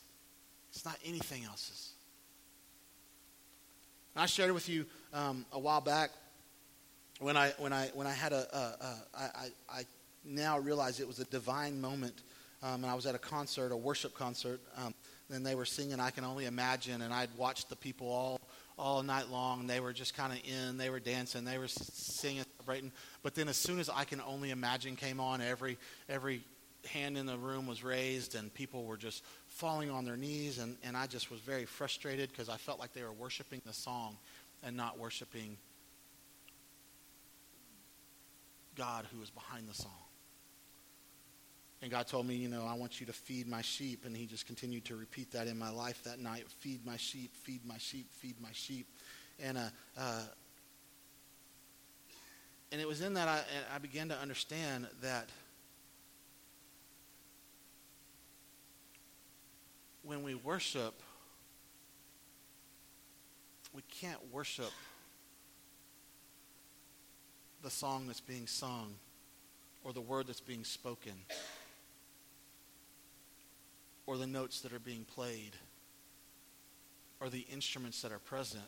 It's 0.74 0.84
not 0.84 0.98
anything 1.04 1.44
else's. 1.44 1.92
And 4.14 4.22
I 4.22 4.26
shared 4.26 4.50
it 4.50 4.54
with 4.54 4.68
you 4.68 4.86
um, 5.12 5.46
a 5.52 5.58
while 5.58 5.80
back 5.80 6.10
when 7.20 7.36
I 7.36 7.52
when 7.58 7.72
I 7.72 7.90
when 7.94 8.06
I 8.06 8.12
had 8.12 8.32
a, 8.32 8.46
a, 8.56 8.58
a 8.58 8.98
I, 9.14 9.48
I 9.70 9.82
now 10.24 10.58
realize 10.58 10.98
it 11.00 11.06
was 11.06 11.20
a 11.20 11.24
divine 11.26 11.80
moment, 11.80 12.22
um, 12.62 12.82
and 12.82 12.86
I 12.86 12.94
was 12.94 13.06
at 13.06 13.14
a 13.14 13.18
concert, 13.18 13.70
a 13.72 13.76
worship 13.76 14.14
concert, 14.14 14.60
um, 14.76 14.94
and 15.30 15.46
they 15.46 15.54
were 15.54 15.64
singing 15.64 16.00
"I 16.00 16.10
Can 16.10 16.24
Only 16.24 16.46
Imagine," 16.46 17.02
and 17.02 17.14
I'd 17.14 17.30
watched 17.36 17.68
the 17.68 17.76
people 17.76 18.08
all 18.08 18.40
all 18.76 19.02
night 19.02 19.28
long. 19.30 19.60
And 19.60 19.70
they 19.70 19.78
were 19.78 19.92
just 19.92 20.16
kind 20.16 20.32
of 20.32 20.40
in, 20.44 20.76
they 20.76 20.90
were 20.90 20.98
dancing, 20.98 21.44
they 21.44 21.58
were 21.58 21.68
singing, 21.68 22.44
celebrating. 22.58 22.90
But 23.22 23.36
then 23.36 23.48
as 23.48 23.56
soon 23.56 23.78
as 23.78 23.88
"I 23.88 24.04
Can 24.04 24.20
Only 24.20 24.50
Imagine" 24.50 24.96
came 24.96 25.20
on, 25.20 25.40
every 25.40 25.78
every 26.08 26.42
hand 26.86 27.16
in 27.16 27.26
the 27.26 27.36
room 27.36 27.66
was 27.66 27.82
raised, 27.82 28.34
and 28.34 28.52
people 28.52 28.84
were 28.84 28.96
just 28.96 29.22
falling 29.48 29.90
on 29.90 30.04
their 30.04 30.16
knees, 30.16 30.58
and, 30.58 30.76
and 30.84 30.96
I 30.96 31.06
just 31.06 31.30
was 31.30 31.40
very 31.40 31.64
frustrated 31.64 32.30
because 32.30 32.48
I 32.48 32.56
felt 32.56 32.78
like 32.78 32.92
they 32.92 33.02
were 33.02 33.12
worshiping 33.12 33.62
the 33.66 33.72
song 33.72 34.16
and 34.62 34.76
not 34.76 34.98
worshiping 34.98 35.56
God 38.76 39.06
who 39.14 39.22
is 39.22 39.30
behind 39.30 39.68
the 39.68 39.74
song. 39.74 39.92
And 41.84 41.90
God 41.90 42.06
told 42.06 42.26
me, 42.26 42.34
you 42.34 42.48
know, 42.48 42.64
I 42.64 42.72
want 42.72 42.98
you 42.98 43.06
to 43.06 43.12
feed 43.12 43.46
my 43.46 43.60
sheep. 43.60 44.06
And 44.06 44.16
he 44.16 44.24
just 44.24 44.46
continued 44.46 44.86
to 44.86 44.96
repeat 44.96 45.30
that 45.32 45.46
in 45.46 45.58
my 45.58 45.68
life 45.68 46.02
that 46.04 46.18
night 46.18 46.44
feed 46.48 46.80
my 46.86 46.96
sheep, 46.96 47.36
feed 47.36 47.60
my 47.66 47.76
sheep, 47.76 48.06
feed 48.10 48.36
my 48.40 48.48
sheep. 48.52 48.86
And, 49.38 49.58
uh, 49.58 49.68
uh, 49.98 50.22
and 52.72 52.80
it 52.80 52.88
was 52.88 53.02
in 53.02 53.12
that 53.14 53.28
I, 53.28 53.42
I 53.74 53.78
began 53.78 54.08
to 54.08 54.18
understand 54.18 54.86
that 55.02 55.28
when 60.04 60.22
we 60.22 60.34
worship, 60.34 60.94
we 63.72 63.82
can't 64.00 64.20
worship 64.32 64.70
the 67.62 67.70
song 67.70 68.06
that's 68.06 68.20
being 68.20 68.46
sung 68.46 68.94
or 69.82 69.92
the 69.92 70.00
word 70.00 70.26
that's 70.26 70.40
being 70.40 70.64
spoken 70.64 71.14
or 74.06 74.18
the 74.18 74.26
notes 74.26 74.60
that 74.60 74.72
are 74.72 74.78
being 74.78 75.04
played 75.04 75.52
or 77.20 77.30
the 77.30 77.46
instruments 77.50 78.02
that 78.02 78.12
are 78.12 78.18
present 78.18 78.64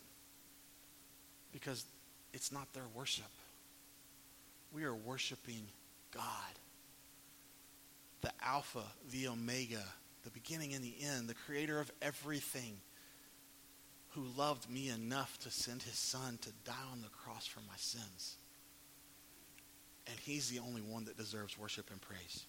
because 1.53 1.85
it's 2.33 2.51
not 2.51 2.72
their 2.72 2.87
worship. 2.94 3.25
We 4.72 4.85
are 4.85 4.94
worshiping 4.94 5.66
God, 6.12 6.22
the 8.22 8.33
Alpha, 8.42 8.83
the 9.11 9.29
Omega, 9.29 9.85
the 10.27 10.31
beginning 10.33 10.75
and 10.75 10.83
the 10.83 10.97
end, 11.03 11.29
the 11.29 11.35
creator 11.35 11.79
of 11.79 11.91
everything, 12.03 12.79
who 14.11 14.25
loved 14.37 14.69
me 14.69 14.89
enough 14.89 15.39
to 15.39 15.51
send 15.51 15.83
his 15.85 15.95
son 15.95 16.37
to 16.43 16.51
die 16.65 16.73
on 16.91 17.01
the 17.01 17.09
cross 17.09 17.47
for 17.47 17.61
my 17.61 17.77
sins. 17.77 18.37
And 20.09 20.17
he's 20.19 20.51
the 20.51 20.59
only 20.59 20.81
one 20.81 21.05
that 21.05 21.17
deserves 21.17 21.57
worship 21.57 21.91
and 21.93 22.01
praise. 22.01 22.45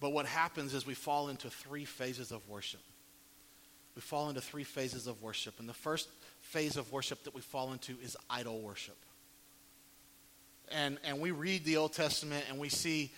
But 0.00 0.10
what 0.10 0.26
happens 0.26 0.74
is 0.74 0.84
we 0.84 0.94
fall 0.94 1.28
into 1.28 1.48
three 1.48 1.84
phases 1.84 2.32
of 2.32 2.48
worship. 2.48 2.80
We 3.94 4.02
fall 4.02 4.28
into 4.28 4.40
three 4.40 4.64
phases 4.64 5.06
of 5.06 5.22
worship. 5.22 5.60
And 5.60 5.68
the 5.68 5.74
first 5.74 6.08
phase 6.40 6.76
of 6.76 6.90
worship 6.92 7.22
that 7.24 7.34
we 7.34 7.40
fall 7.40 7.72
into 7.72 7.96
is 8.02 8.16
idol 8.28 8.60
worship. 8.60 8.96
And, 10.72 10.98
and 11.04 11.20
we 11.20 11.30
read 11.30 11.64
the 11.64 11.76
Old 11.76 11.92
Testament 11.92 12.44
and 12.48 12.58
we 12.58 12.68
see 12.68 13.12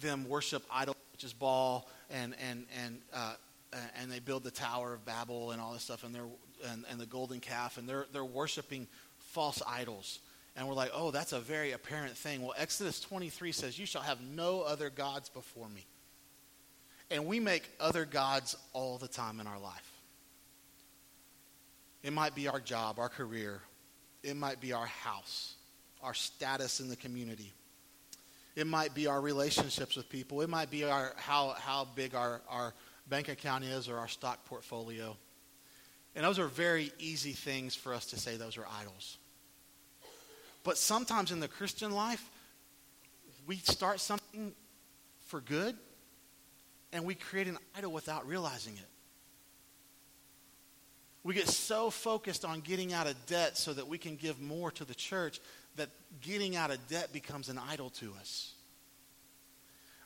them 0.00 0.28
worship 0.28 0.62
idols 0.70 0.96
such 1.14 1.24
as 1.24 1.32
Baal 1.32 1.88
and, 2.10 2.34
and, 2.50 2.66
and, 2.84 2.98
uh, 3.12 3.34
and 4.00 4.10
they 4.10 4.18
build 4.18 4.42
the 4.42 4.50
Tower 4.50 4.94
of 4.94 5.04
Babel 5.04 5.52
and 5.52 5.60
all 5.60 5.72
this 5.72 5.82
stuff 5.82 6.04
and, 6.04 6.14
they're, 6.14 6.26
and, 6.70 6.84
and 6.90 7.00
the 7.00 7.06
golden 7.06 7.40
calf 7.40 7.78
and 7.78 7.88
they're, 7.88 8.06
they're 8.12 8.24
worshiping 8.24 8.86
false 9.18 9.62
idols. 9.66 10.18
And 10.56 10.68
we're 10.68 10.74
like, 10.74 10.90
oh, 10.94 11.10
that's 11.10 11.32
a 11.32 11.40
very 11.40 11.72
apparent 11.72 12.16
thing. 12.16 12.42
Well, 12.42 12.54
Exodus 12.56 13.00
23 13.00 13.52
says, 13.52 13.78
You 13.78 13.86
shall 13.86 14.02
have 14.02 14.20
no 14.20 14.62
other 14.62 14.88
gods 14.88 15.28
before 15.28 15.68
me. 15.68 15.84
And 17.10 17.26
we 17.26 17.40
make 17.40 17.68
other 17.80 18.04
gods 18.04 18.56
all 18.72 18.98
the 18.98 19.08
time 19.08 19.40
in 19.40 19.46
our 19.46 19.58
life. 19.58 19.90
It 22.02 22.12
might 22.12 22.34
be 22.34 22.48
our 22.48 22.60
job, 22.60 22.98
our 22.98 23.08
career, 23.08 23.60
it 24.22 24.36
might 24.36 24.60
be 24.60 24.72
our 24.72 24.86
house, 24.86 25.54
our 26.02 26.14
status 26.14 26.80
in 26.80 26.88
the 26.88 26.96
community. 26.96 27.52
It 28.56 28.66
might 28.66 28.94
be 28.94 29.06
our 29.06 29.20
relationships 29.20 29.96
with 29.96 30.08
people. 30.08 30.40
It 30.40 30.48
might 30.48 30.70
be 30.70 30.84
our, 30.84 31.12
how, 31.16 31.54
how 31.58 31.88
big 31.94 32.14
our, 32.14 32.40
our 32.48 32.72
bank 33.08 33.28
account 33.28 33.64
is 33.64 33.88
or 33.88 33.98
our 33.98 34.08
stock 34.08 34.44
portfolio. 34.44 35.16
And 36.14 36.24
those 36.24 36.38
are 36.38 36.46
very 36.46 36.92
easy 36.98 37.32
things 37.32 37.74
for 37.74 37.92
us 37.92 38.06
to 38.06 38.18
say 38.18 38.36
those 38.36 38.56
are 38.56 38.66
idols. 38.80 39.18
But 40.62 40.78
sometimes 40.78 41.32
in 41.32 41.40
the 41.40 41.48
Christian 41.48 41.90
life, 41.90 42.24
we 43.46 43.56
start 43.56 44.00
something 44.00 44.52
for 45.26 45.40
good 45.40 45.76
and 46.92 47.04
we 47.04 47.14
create 47.14 47.48
an 47.48 47.58
idol 47.76 47.92
without 47.92 48.26
realizing 48.26 48.74
it. 48.74 48.88
We 51.24 51.34
get 51.34 51.48
so 51.48 51.88
focused 51.88 52.44
on 52.44 52.60
getting 52.60 52.92
out 52.92 53.06
of 53.06 53.26
debt 53.26 53.56
so 53.56 53.72
that 53.72 53.88
we 53.88 53.96
can 53.96 54.16
give 54.16 54.40
more 54.40 54.70
to 54.72 54.84
the 54.84 54.94
church 54.94 55.40
that 55.76 55.88
getting 56.20 56.54
out 56.54 56.70
of 56.70 56.86
debt 56.86 57.12
becomes 57.12 57.48
an 57.48 57.58
idol 57.58 57.90
to 57.90 58.12
us. 58.20 58.52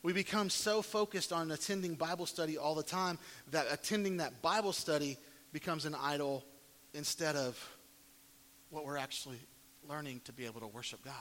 We 0.04 0.12
become 0.12 0.48
so 0.48 0.80
focused 0.80 1.32
on 1.32 1.50
attending 1.50 1.94
Bible 1.94 2.24
study 2.24 2.56
all 2.56 2.76
the 2.76 2.84
time 2.84 3.18
that 3.50 3.66
attending 3.68 4.18
that 4.18 4.40
Bible 4.42 4.72
study 4.72 5.18
becomes 5.52 5.86
an 5.86 5.96
idol 6.00 6.44
instead 6.94 7.34
of 7.34 7.58
what 8.70 8.84
we're 8.84 8.96
actually 8.96 9.40
learning 9.88 10.20
to 10.24 10.32
be 10.32 10.46
able 10.46 10.60
to 10.60 10.68
worship 10.68 11.04
God. 11.04 11.14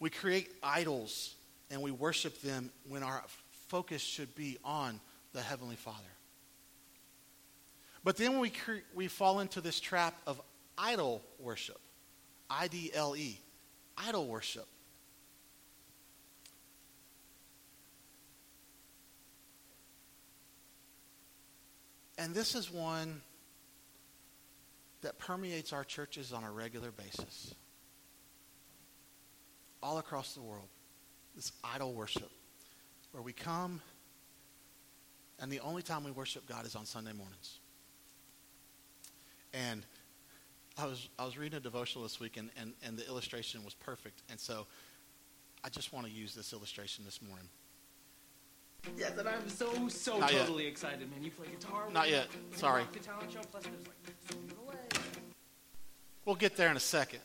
We 0.00 0.08
create 0.08 0.50
idols 0.62 1.34
and 1.70 1.82
we 1.82 1.90
worship 1.90 2.40
them 2.40 2.70
when 2.88 3.02
our 3.02 3.22
focus 3.68 4.00
should 4.00 4.34
be 4.34 4.56
on 4.64 5.00
the 5.32 5.42
Heavenly 5.42 5.76
Father. 5.76 5.98
But 8.04 8.18
then 8.18 8.38
we, 8.38 8.50
cre- 8.50 8.84
we 8.94 9.08
fall 9.08 9.40
into 9.40 9.62
this 9.62 9.80
trap 9.80 10.14
of 10.26 10.40
idol 10.76 11.22
worship. 11.38 11.80
I 12.50 12.68
D 12.68 12.90
L 12.94 13.16
E. 13.16 13.40
Idol 13.96 14.28
worship. 14.28 14.66
And 22.18 22.34
this 22.34 22.54
is 22.54 22.70
one 22.70 23.22
that 25.00 25.18
permeates 25.18 25.72
our 25.72 25.84
churches 25.84 26.32
on 26.32 26.44
a 26.44 26.50
regular 26.52 26.90
basis. 26.90 27.54
All 29.82 29.98
across 29.98 30.34
the 30.34 30.42
world. 30.42 30.68
This 31.34 31.52
idol 31.64 31.94
worship. 31.94 32.30
Where 33.12 33.22
we 33.22 33.32
come, 33.32 33.80
and 35.38 35.50
the 35.50 35.60
only 35.60 35.82
time 35.82 36.02
we 36.02 36.10
worship 36.10 36.48
God 36.48 36.66
is 36.66 36.74
on 36.74 36.84
Sunday 36.84 37.12
mornings. 37.12 37.60
And 39.54 39.82
I 40.76 40.86
was, 40.86 41.08
I 41.18 41.24
was 41.24 41.38
reading 41.38 41.56
a 41.56 41.60
devotional 41.60 42.02
this 42.02 42.18
week, 42.18 42.36
and, 42.36 42.50
and, 42.60 42.72
and 42.84 42.96
the 42.98 43.06
illustration 43.06 43.64
was 43.64 43.74
perfect. 43.74 44.22
And 44.30 44.38
so 44.40 44.66
I 45.62 45.68
just 45.68 45.92
want 45.92 46.06
to 46.06 46.12
use 46.12 46.34
this 46.34 46.52
illustration 46.52 47.04
this 47.04 47.20
morning. 47.22 47.46
Yes, 48.98 49.16
and 49.16 49.28
I'm 49.28 49.48
so, 49.48 49.88
so 49.88 50.18
Not 50.18 50.32
yet. 50.32 50.40
totally 50.40 50.66
excited, 50.66 51.10
man. 51.10 51.22
You 51.22 51.30
play 51.30 51.46
guitar. 51.48 51.84
Not 51.92 52.10
yet. 52.10 52.26
gonna- 52.28 52.38
we're 52.42 52.48
gonna 52.50 52.58
Sorry. 52.58 52.82
rock 52.82 52.92
The 52.92 52.98
talent 52.98 53.32
show, 53.32 53.40
plus 53.50 53.62
there's 53.62 53.86
like. 53.86 53.94
We'll 56.24 56.36
get 56.36 56.56
there 56.56 56.70
in 56.70 56.76
a 56.76 56.80
second. 56.80 57.20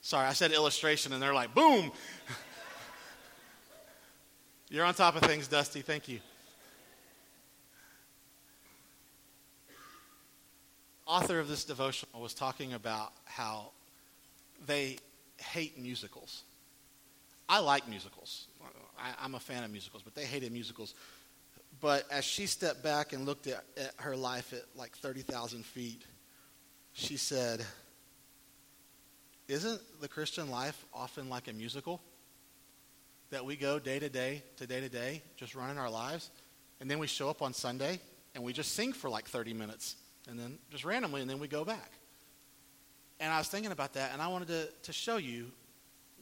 Sorry, 0.00 0.26
I 0.26 0.32
said 0.32 0.52
illustration, 0.52 1.12
and 1.12 1.20
they're 1.22 1.34
like, 1.34 1.54
boom! 1.54 1.90
You're 4.70 4.84
on 4.84 4.94
top 4.94 5.16
of 5.16 5.22
things, 5.22 5.48
Dusty. 5.48 5.82
Thank 5.82 6.08
you. 6.08 6.20
Author 11.12 11.40
of 11.40 11.46
this 11.46 11.64
devotional 11.64 12.22
was 12.22 12.32
talking 12.32 12.72
about 12.72 13.12
how 13.26 13.72
they 14.64 14.96
hate 15.36 15.78
musicals. 15.78 16.42
I 17.50 17.58
like 17.58 17.86
musicals. 17.86 18.46
I, 18.98 19.10
I'm 19.22 19.34
a 19.34 19.38
fan 19.38 19.62
of 19.62 19.70
musicals, 19.70 20.02
but 20.02 20.14
they 20.14 20.24
hated 20.24 20.52
musicals. 20.52 20.94
But 21.82 22.06
as 22.10 22.24
she 22.24 22.46
stepped 22.46 22.82
back 22.82 23.12
and 23.12 23.26
looked 23.26 23.46
at, 23.46 23.62
at 23.76 23.92
her 23.98 24.16
life 24.16 24.54
at 24.54 24.62
like 24.74 24.96
30,000 24.96 25.66
feet, 25.66 26.02
she 26.94 27.18
said, 27.18 27.62
Isn't 29.48 29.82
the 30.00 30.08
Christian 30.08 30.50
life 30.50 30.82
often 30.94 31.28
like 31.28 31.46
a 31.46 31.52
musical? 31.52 32.00
That 33.28 33.44
we 33.44 33.56
go 33.56 33.78
day 33.78 33.98
to 33.98 34.08
day 34.08 34.44
to 34.56 34.66
day 34.66 34.80
to 34.80 34.88
day, 34.88 35.22
just 35.36 35.54
running 35.54 35.76
our 35.76 35.90
lives, 35.90 36.30
and 36.80 36.90
then 36.90 36.98
we 36.98 37.06
show 37.06 37.28
up 37.28 37.42
on 37.42 37.52
Sunday 37.52 38.00
and 38.34 38.42
we 38.42 38.54
just 38.54 38.72
sing 38.72 38.94
for 38.94 39.10
like 39.10 39.28
30 39.28 39.52
minutes, 39.52 39.96
and 40.28 40.38
then 40.38 40.58
just 40.70 40.84
randomly, 40.84 41.20
and 41.20 41.30
then 41.30 41.38
we 41.38 41.48
go 41.48 41.64
back. 41.64 41.90
And 43.20 43.32
I 43.32 43.38
was 43.38 43.48
thinking 43.48 43.72
about 43.72 43.92
that, 43.94 44.12
and 44.12 44.20
I 44.20 44.28
wanted 44.28 44.48
to, 44.48 44.68
to 44.82 44.92
show 44.92 45.16
you 45.16 45.50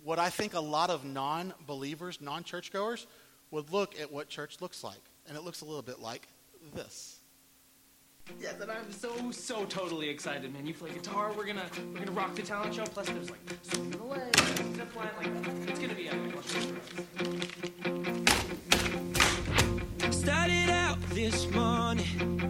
what 0.05 0.19
I 0.19 0.31
think 0.31 0.55
a 0.55 0.61
lot 0.61 0.91
of 0.91 1.05
non 1.05 1.55
believers, 1.67 2.21
non 2.21 2.45
churchgoers, 2.45 3.07
would 3.51 3.73
look 3.73 3.99
at 4.01 4.13
what 4.13 4.29
church 4.29 4.61
looks 4.61 4.85
like. 4.85 5.01
And 5.27 5.37
it 5.37 5.43
looks 5.43 5.61
a 5.61 5.65
little 5.65 5.83
bit 5.83 6.01
like 6.01 6.29
this. 6.75 7.21
Yeah, 8.39 8.51
and 8.61 8.71
I'm 8.71 8.93
so, 8.93 9.31
so 9.31 9.65
totally 9.65 10.09
excited, 10.09 10.53
man. 10.53 10.67
You 10.67 10.75
play 10.75 10.91
guitar. 10.91 11.33
We're 11.37 11.47
gonna, 11.47 11.69
we're 11.93 12.01
gonna 12.01 12.13
rock 12.13 12.35
the 12.35 12.43
talent 12.43 12.75
show. 12.75 12.85
Plus 12.85 13.09
there's 13.09 13.31
like 13.31 13.41
swimming 13.63 14.01
away, 14.01 14.31
zip 14.75 14.95
line, 14.97 15.11
like 15.19 15.69
it's 15.69 15.79
gonna 15.79 15.95
be 15.95 16.09
epic. 16.09 16.35
Started 20.13 20.71
out 20.71 21.01
this 21.11 21.51
morning 21.51 22.50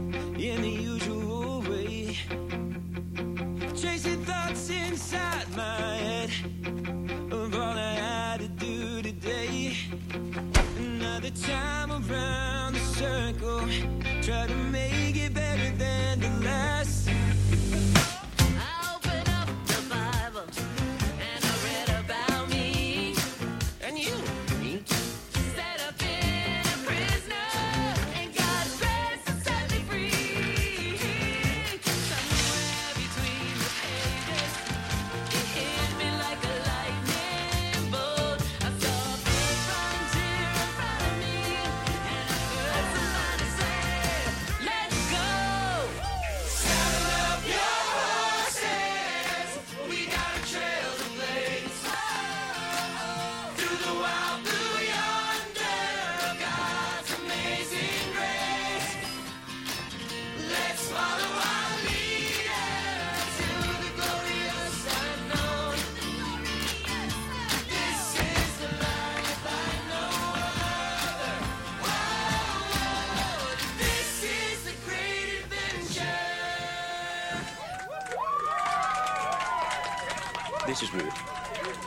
This 80.67 80.83
is 80.83 80.93
weird. 80.93 81.13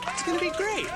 It's 0.08 0.22
gonna 0.24 0.40
be 0.40 0.50
great. 0.50 0.88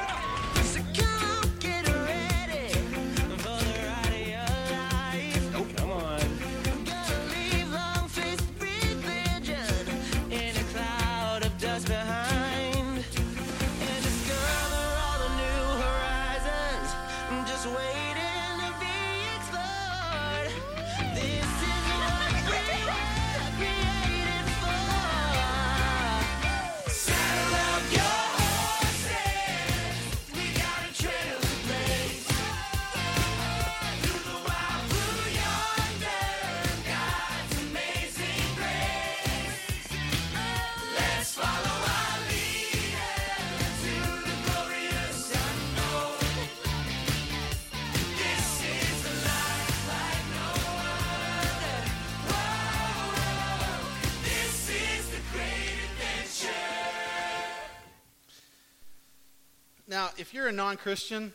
Non 60.59 60.77
Christian 60.77 61.33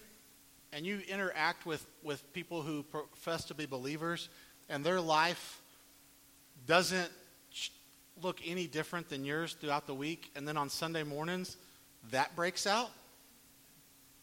and 0.73 0.86
you 0.86 0.99
interact 1.07 1.65
with, 1.65 1.86
with 2.03 2.31
people 2.33 2.62
who 2.62 2.83
profess 2.83 3.45
to 3.45 3.53
be 3.53 3.65
believers 3.65 4.27
and 4.69 4.86
their 4.86 4.99
life 4.99 5.62
doesn't 6.67 7.09
look 8.21 8.41
any 8.45 8.67
different 8.67 9.07
than 9.09 9.23
yours 9.23 9.55
throughout 9.59 9.88
the 9.88 9.93
week, 9.93 10.29
and 10.36 10.47
then 10.47 10.57
on 10.57 10.69
Sunday 10.69 11.03
mornings 11.03 11.55
that 12.12 12.36
breaks 12.36 12.67
out, 12.67 12.91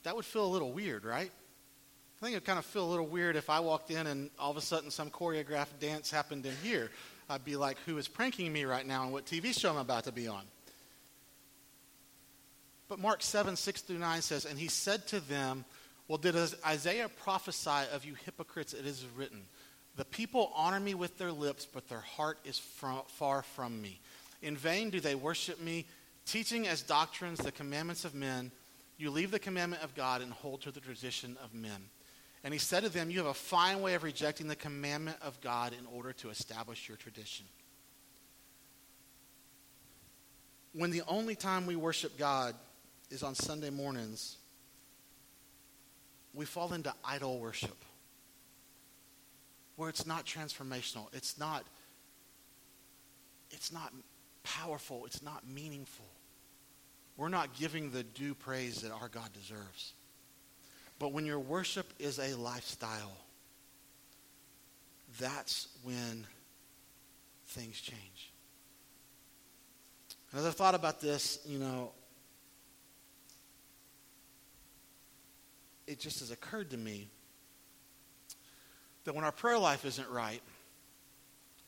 that 0.03 0.15
would 0.15 0.25
feel 0.25 0.45
a 0.45 0.53
little 0.53 0.71
weird, 0.71 1.05
right? 1.05 1.31
I 1.31 2.25
think 2.25 2.35
it 2.35 2.37
would 2.37 2.45
kind 2.45 2.59
of 2.59 2.67
feel 2.67 2.85
a 2.85 2.91
little 2.91 3.07
weird 3.07 3.37
if 3.37 3.49
I 3.49 3.61
walked 3.61 3.91
in 3.91 4.07
and 4.07 4.29
all 4.39 4.51
of 4.51 4.59
a 4.59 4.61
sudden 4.61 4.91
some 4.91 5.09
choreographed 5.09 5.81
dance 5.81 6.11
happened 6.11 6.45
in 6.45 6.55
here. 6.63 6.91
I'd 7.31 7.45
be 7.45 7.57
like, 7.57 7.79
who 7.87 7.97
is 7.97 8.07
pranking 8.07 8.53
me 8.53 8.67
right 8.67 8.87
now 8.87 9.05
and 9.05 9.13
what 9.13 9.25
TV 9.25 9.59
show 9.59 9.71
I'm 9.71 9.79
about 9.79 10.05
to 10.05 10.13
be 10.13 10.29
on? 10.29 10.43
But 12.91 12.99
Mark 12.99 13.23
7, 13.23 13.55
6 13.55 13.83
through 13.83 13.99
9 13.99 14.21
says, 14.21 14.45
And 14.45 14.59
he 14.59 14.67
said 14.67 15.07
to 15.07 15.21
them, 15.21 15.65
Well, 16.09 16.19
did 16.19 16.35
Isaiah 16.67 17.09
prophesy 17.09 17.87
of 17.93 18.05
you 18.05 18.15
hypocrites? 18.25 18.75
It 18.75 18.85
is 18.85 19.07
written, 19.17 19.43
The 19.95 20.05
people 20.05 20.51
honor 20.57 20.81
me 20.81 20.95
with 20.95 21.17
their 21.17 21.31
lips, 21.31 21.69
but 21.73 21.89
their 21.89 22.01
heart 22.01 22.39
is 22.45 22.59
far 22.59 23.43
from 23.43 23.81
me. 23.81 24.01
In 24.43 24.57
vain 24.57 24.91
do 24.91 24.99
they 24.99 25.15
worship 25.15 25.61
me, 25.61 25.87
teaching 26.27 26.67
as 26.67 26.83
doctrines 26.83 27.39
the 27.39 27.53
commandments 27.53 28.05
of 28.05 28.13
men. 28.13 28.51
You 28.99 29.13
leave 29.13 29.31
the 29.31 29.39
commandment 29.39 29.85
of 29.85 29.95
God 29.95 30.21
and 30.21 30.33
hold 30.33 30.63
to 30.63 30.73
the 30.73 30.81
tradition 30.81 31.37
of 31.45 31.55
men. 31.55 31.91
And 32.43 32.53
he 32.53 32.59
said 32.59 32.83
to 32.83 32.89
them, 32.89 33.09
You 33.09 33.19
have 33.19 33.29
a 33.29 33.35
fine 33.35 33.83
way 33.83 33.95
of 33.95 34.03
rejecting 34.03 34.49
the 34.49 34.57
commandment 34.57 35.19
of 35.23 35.41
God 35.41 35.75
in 35.79 35.87
order 35.95 36.13
to 36.15 36.31
establish 36.31 36.89
your 36.89 36.97
tradition. 36.97 37.47
When 40.73 40.91
the 40.91 41.03
only 41.07 41.37
time 41.37 41.67
we 41.67 41.77
worship 41.77 42.19
God 42.19 42.57
is 43.11 43.23
on 43.23 43.35
Sunday 43.35 43.71
mornings, 43.71 44.37
we 46.33 46.45
fall 46.45 46.73
into 46.73 46.93
idol 47.05 47.41
worship 47.41 47.77
where 49.77 49.89
it's 49.89 50.07
not 50.07 50.27
transformational. 50.27 51.07
It's 51.13 51.39
not 51.39 51.65
it's 53.51 53.73
not 53.73 53.93
powerful. 54.45 55.07
It's 55.07 55.23
not 55.23 55.43
meaningful. 55.49 56.07
We're 57.17 57.29
not 57.29 57.59
giving 57.59 57.91
the 57.91 58.03
due 58.03 58.35
praise 58.35 58.83
that 58.83 58.93
our 58.93 59.09
god 59.09 59.33
deserves. 59.33 59.95
But 60.99 61.13
when 61.13 61.27
your 61.27 61.39
worship 61.39 61.87
is 61.99 62.19
a 62.19 62.35
lifestyle 62.37 63.17
that's 65.19 65.69
when 65.83 66.25
things 67.49 67.81
change. 67.81 68.33
And 70.31 70.41
as 70.41 70.47
i've 70.47 70.55
thought 70.55 70.75
about 70.75 71.01
this 71.01 71.41
you 71.47 71.59
know 71.59 71.93
it 75.91 75.99
just 75.99 76.21
has 76.21 76.31
occurred 76.31 76.71
to 76.71 76.77
me 76.77 77.09
that 79.05 79.15
when 79.15 79.25
our 79.25 79.33
prayer 79.33 79.59
life 79.59 79.85
isn't 79.85 80.09
right, 80.09 80.41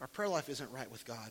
our 0.00 0.06
prayer 0.06 0.28
life 0.28 0.48
isn't 0.48 0.70
right 0.70 0.90
with 0.92 1.04
God, 1.04 1.30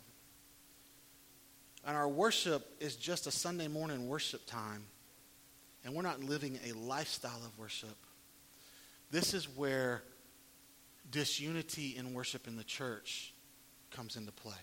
and 1.87 1.95
our 1.95 2.09
worship 2.09 2.67
is 2.81 2.97
just 2.97 3.27
a 3.27 3.31
Sunday 3.31 3.69
morning 3.69 4.09
worship 4.09 4.45
time, 4.45 4.83
and 5.85 5.95
we're 5.95 6.01
not 6.01 6.21
living 6.21 6.59
a 6.67 6.73
lifestyle 6.73 7.41
of 7.45 7.57
worship, 7.57 7.95
this 9.09 9.33
is 9.33 9.45
where 9.55 10.03
disunity 11.09 11.95
in 11.97 12.13
worship 12.13 12.45
in 12.45 12.57
the 12.57 12.63
church 12.63 13.33
comes 13.89 14.17
into 14.17 14.33
play. 14.33 14.53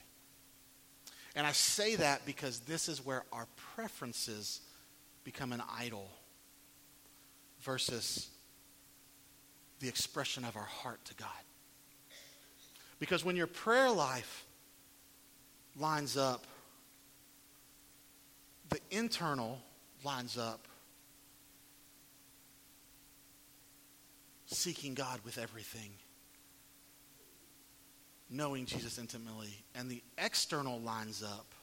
And 1.34 1.46
I 1.46 1.52
say 1.52 1.96
that 1.96 2.26
because 2.26 2.60
this 2.60 2.90
is 2.90 3.04
where 3.04 3.24
our 3.32 3.46
preferences 3.74 4.60
become 5.24 5.52
an 5.52 5.62
idol 5.78 6.10
versus 7.60 8.28
the 9.80 9.88
expression 9.88 10.44
of 10.44 10.56
our 10.56 10.62
heart 10.62 11.04
to 11.04 11.14
God. 11.14 11.28
Because 12.98 13.24
when 13.24 13.36
your 13.36 13.46
prayer 13.46 13.90
life 13.90 14.44
lines 15.76 16.16
up, 16.16 16.46
the 18.70 18.80
internal 18.90 19.60
lines 20.04 20.36
up, 20.36 20.66
seeking 24.46 24.94
God 24.94 25.20
with 25.24 25.38
everything, 25.38 25.90
knowing 28.30 28.66
Jesus 28.66 28.98
intimately, 28.98 29.64
and 29.74 29.90
the 29.90 30.02
external 30.16 30.80
lines 30.80 31.22
up. 31.22 31.54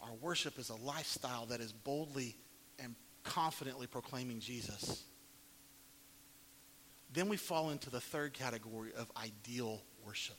Our 0.00 0.14
worship 0.20 0.58
is 0.58 0.70
a 0.70 0.76
lifestyle 0.76 1.46
that 1.46 1.60
is 1.60 1.72
boldly 1.72 2.36
confidently 3.24 3.86
proclaiming 3.86 4.40
Jesus 4.40 5.04
then 7.12 7.28
we 7.28 7.36
fall 7.36 7.70
into 7.70 7.90
the 7.90 8.00
third 8.00 8.32
category 8.32 8.90
of 8.96 9.10
ideal 9.16 9.82
worship. 10.04 10.36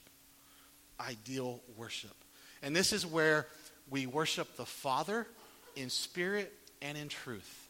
Ideal 1.00 1.60
worship. 1.76 2.14
And 2.62 2.74
this 2.76 2.92
is 2.92 3.04
where 3.04 3.46
we 3.88 4.06
worship 4.06 4.56
the 4.56 4.66
Father 4.66 5.26
in 5.74 5.90
spirit 5.90 6.52
and 6.80 6.96
in 6.96 7.08
truth. 7.08 7.68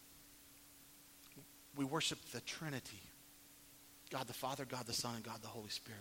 We 1.77 1.85
worship 1.85 2.19
the 2.33 2.41
Trinity 2.41 3.01
God 4.11 4.27
the 4.27 4.35
Father, 4.35 4.65
God 4.65 4.87
the 4.87 4.93
Son, 4.93 5.15
and 5.15 5.23
God 5.23 5.41
the 5.41 5.47
Holy 5.47 5.69
Spirit. 5.69 6.01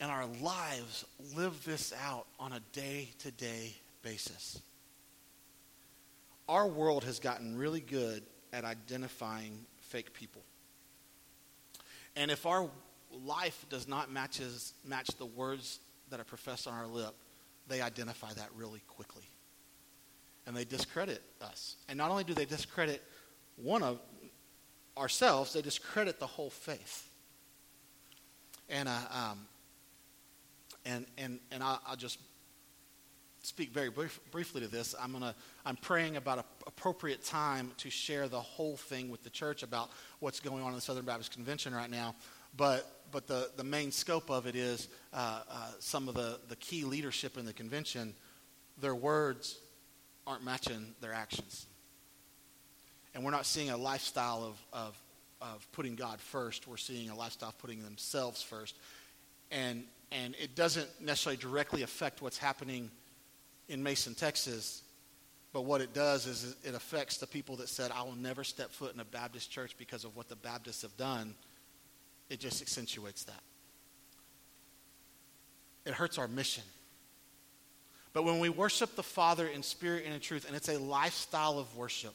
And 0.00 0.10
our 0.10 0.24
lives 0.40 1.04
live 1.36 1.62
this 1.66 1.92
out 2.06 2.24
on 2.40 2.54
a 2.54 2.60
day 2.72 3.10
to 3.18 3.30
day 3.30 3.74
basis. 4.00 4.58
Our 6.48 6.66
world 6.66 7.04
has 7.04 7.18
gotten 7.18 7.56
really 7.56 7.80
good 7.80 8.22
at 8.52 8.64
identifying 8.64 9.66
fake 9.80 10.12
people. 10.12 10.42
And 12.14 12.30
if 12.30 12.46
our 12.46 12.70
life 13.10 13.66
does 13.68 13.88
not 13.88 14.10
matches, 14.10 14.72
match 14.84 15.08
the 15.18 15.26
words 15.26 15.80
that 16.10 16.20
are 16.20 16.24
professed 16.24 16.66
on 16.66 16.74
our 16.74 16.86
lip, 16.86 17.14
they 17.68 17.80
identify 17.80 18.32
that 18.34 18.48
really 18.56 18.80
quickly. 18.86 19.24
And 20.46 20.56
they 20.56 20.64
discredit 20.64 21.22
us. 21.42 21.76
And 21.88 21.98
not 21.98 22.10
only 22.10 22.24
do 22.24 22.32
they 22.32 22.44
discredit 22.44 23.02
one 23.56 23.82
of 23.82 23.98
ourselves, 24.96 25.52
they 25.52 25.62
discredit 25.62 26.20
the 26.20 26.26
whole 26.26 26.50
faith. 26.50 27.10
And, 28.68 28.88
uh, 28.88 28.98
um, 29.10 29.46
and, 30.84 31.06
and, 31.18 31.40
and 31.50 31.62
I, 31.62 31.78
I'll 31.86 31.96
just 31.96 32.18
speak 33.46 33.70
very 33.70 33.90
brief, 33.90 34.18
briefly 34.32 34.60
to 34.60 34.68
this. 34.68 34.94
I'm 35.00 35.12
gonna 35.12 35.34
I'm 35.64 35.76
praying 35.76 36.16
about 36.16 36.38
an 36.38 36.44
appropriate 36.66 37.24
time 37.24 37.70
to 37.78 37.90
share 37.90 38.28
the 38.28 38.40
whole 38.40 38.76
thing 38.76 39.08
with 39.08 39.22
the 39.22 39.30
church 39.30 39.62
about 39.62 39.90
what's 40.18 40.40
going 40.40 40.62
on 40.62 40.70
in 40.70 40.74
the 40.74 40.80
Southern 40.80 41.04
Baptist 41.04 41.32
Convention 41.32 41.74
right 41.74 41.90
now. 41.90 42.14
But 42.56 42.90
but 43.12 43.28
the, 43.28 43.50
the 43.56 43.64
main 43.64 43.92
scope 43.92 44.30
of 44.30 44.46
it 44.46 44.56
is 44.56 44.88
uh, 45.12 45.42
uh, 45.48 45.70
some 45.78 46.08
of 46.08 46.16
the, 46.16 46.40
the 46.48 46.56
key 46.56 46.84
leadership 46.84 47.38
in 47.38 47.44
the 47.44 47.52
convention, 47.52 48.14
their 48.80 48.96
words 48.96 49.58
aren't 50.26 50.44
matching 50.44 50.94
their 51.00 51.12
actions. 51.12 51.66
And 53.14 53.24
we're 53.24 53.30
not 53.30 53.46
seeing 53.46 53.70
a 53.70 53.76
lifestyle 53.76 54.42
of, 54.42 54.66
of, 54.72 55.02
of 55.40 55.72
putting 55.72 55.94
God 55.94 56.20
first. 56.20 56.66
We're 56.66 56.76
seeing 56.76 57.08
a 57.08 57.14
lifestyle 57.14 57.50
of 57.50 57.58
putting 57.58 57.82
themselves 57.82 58.42
first. 58.42 58.76
And, 59.52 59.84
and 60.10 60.34
it 60.42 60.56
doesn't 60.56 60.88
necessarily 61.00 61.38
directly 61.40 61.82
affect 61.82 62.20
what's 62.20 62.38
happening 62.38 62.90
in 63.68 63.82
Mason, 63.82 64.14
Texas. 64.14 64.82
But 65.52 65.62
what 65.62 65.80
it 65.80 65.94
does 65.94 66.26
is 66.26 66.56
it 66.64 66.74
affects 66.74 67.16
the 67.16 67.26
people 67.26 67.56
that 67.56 67.68
said, 67.68 67.90
I 67.90 68.02
will 68.02 68.16
never 68.16 68.44
step 68.44 68.72
foot 68.72 68.94
in 68.94 69.00
a 69.00 69.04
Baptist 69.04 69.50
church 69.50 69.74
because 69.78 70.04
of 70.04 70.16
what 70.16 70.28
the 70.28 70.36
Baptists 70.36 70.82
have 70.82 70.96
done. 70.96 71.34
It 72.28 72.40
just 72.40 72.60
accentuates 72.60 73.24
that. 73.24 73.42
It 75.84 75.94
hurts 75.94 76.18
our 76.18 76.28
mission. 76.28 76.64
But 78.12 78.24
when 78.24 78.38
we 78.38 78.48
worship 78.48 78.96
the 78.96 79.02
Father 79.02 79.46
in 79.46 79.62
spirit 79.62 80.04
and 80.04 80.14
in 80.14 80.20
truth, 80.20 80.46
and 80.46 80.56
it's 80.56 80.68
a 80.68 80.78
lifestyle 80.78 81.58
of 81.58 81.76
worship, 81.76 82.14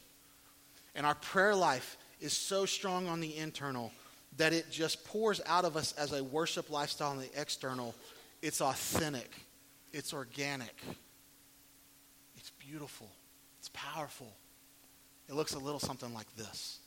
and 0.96 1.06
our 1.06 1.16
prayer 1.16 1.56
life 1.56 1.98
is 2.20 2.34
so 2.34 2.66
strong 2.66 3.08
on 3.08 3.22
the 3.22 3.38
internal 3.38 3.92
that 4.38 4.54
it 4.54 4.70
just 4.72 5.06
pours 5.06 5.42
out 5.46 5.66
of 5.66 5.76
us 5.76 5.94
as 5.94 6.14
a 6.14 6.24
worship 6.24 6.70
lifestyle 6.70 7.12
on 7.12 7.20
the 7.20 7.30
external, 7.36 7.96
it's 8.42 8.62
authentic, 8.62 9.32
it's 9.94 10.14
organic, 10.14 10.76
beautiful, 12.68 13.10
it's 13.60 13.70
powerful. 13.70 14.34
It 15.30 15.36
looks 15.36 15.54
a 15.54 15.60
little 15.60 15.80
something 15.80 16.14
like 16.14 16.28
this. 16.36 16.80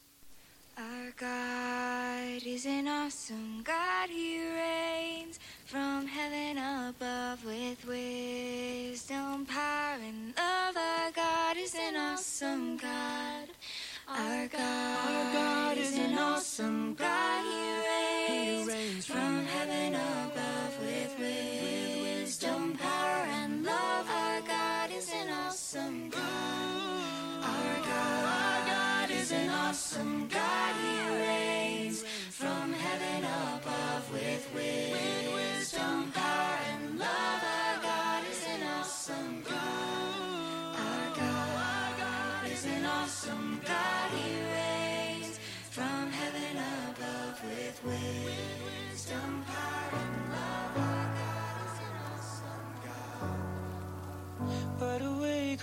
Our 0.76 1.12
God 1.16 2.42
is 2.44 2.66
an 2.66 2.88
awesome 2.88 3.62
God. 3.62 4.08
He 4.10 4.40
reigns 4.40 5.38
from 5.66 6.06
heaven 6.06 6.58
above 6.58 7.44
with 7.44 7.86
wisdom, 7.86 9.46
power, 9.46 9.98
and 10.02 10.34
love. 10.36 10.76
Our 10.76 11.10
God 11.12 11.56
is 11.56 11.74
an 11.74 11.96
awesome 11.96 12.76
God. 12.76 13.48
Our 14.08 14.48
God, 14.48 15.08
Our 15.08 15.32
God 15.32 15.78
is 15.78 15.96
an 15.96 16.18
awesome 16.18 16.94
God. 16.94 17.44
He 18.28 18.68
reigns, 18.68 19.06
from 19.06 19.46
heaven 19.46 19.94
above 19.94 20.83
awesome 25.74 26.08
God. 26.08 26.20
Our 27.42 27.76
God, 27.84 28.24
our 28.24 28.66
God 28.66 29.10
is 29.10 29.32
an 29.32 29.48
awesome 29.48 30.28
God. 30.28 30.74
He 30.76 31.16
reigns 31.18 32.04
from 32.30 32.72
heaven 32.72 33.24
above 33.24 34.12
with 34.12 34.48
wisdom, 34.54 34.83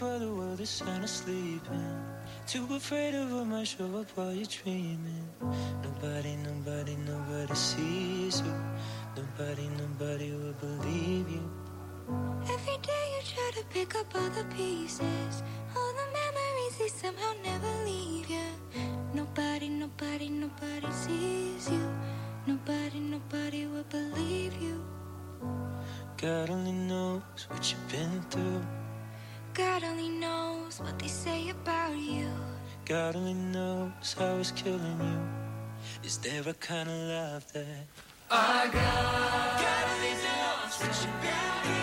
While 0.02 0.18
the 0.18 0.34
world 0.34 0.60
is 0.60 0.70
sound 0.72 1.04
asleep. 1.04 1.62
And 1.70 2.02
Too 2.47 2.66
afraid 2.74 3.14
of 3.14 3.32
what 3.32 3.45
might 3.45 3.68
show 3.68 3.86
up 3.99 4.10
while 4.16 4.34
you're 4.34 4.47
dreaming. 4.47 5.30
Nobody, 5.84 6.38
nobody, 6.38 6.95
nobody 7.06 7.54
sees 7.54 8.41
you. 8.41 8.56
Nobody, 9.16 9.70
nobody 9.78 10.32
will 10.32 10.54
believe 10.54 11.30
you. 11.30 11.45
Every 12.49 12.78
day 12.82 13.06
you 13.14 13.22
try 13.36 13.52
to 13.60 13.64
pick 13.70 13.93
up 13.93 14.08
all 14.16 14.30
the 14.32 14.43
pieces. 14.45 15.43
All 15.78 15.93
the 15.93 16.08
memories, 16.20 16.76
they 16.80 16.88
somehow 16.88 17.34
never 17.43 17.72
leave 17.86 18.28
you. 18.28 18.49
Nobody, 19.14 19.70
nobody, 19.70 20.30
nobody 20.30 20.91
sees 20.91 21.70
you. 21.70 21.86
Nobody, 22.47 22.99
nobody 22.99 23.68
will 23.68 23.84
believe 23.84 24.60
you. 24.60 24.84
God 26.18 26.49
only 26.49 26.72
knows 26.72 27.22
what 27.49 27.72
you've 27.72 27.91
been 27.91 28.22
through. 28.32 28.81
God 29.54 29.84
only 29.84 30.08
knows 30.08 30.80
what 30.80 30.97
they 30.97 31.08
say 31.08 31.49
about 31.49 31.97
you. 31.97 32.30
God 32.86 33.18
only 33.18 33.34
knows 33.34 34.14
how 34.18 34.38
it's 34.38 34.52
killing 34.52 34.99
you. 35.02 36.08
Is 36.08 36.18
there 36.20 36.43
a 36.47 36.54
kind 36.54 36.89
of 36.89 36.95
love 36.95 37.52
that 37.54 37.86
our 38.30 38.68
God? 38.68 39.60
God 39.60 39.86
only 39.93 40.14
knows 40.14 40.80
what 40.80 41.06
you've 41.06 41.22
been 41.22 41.81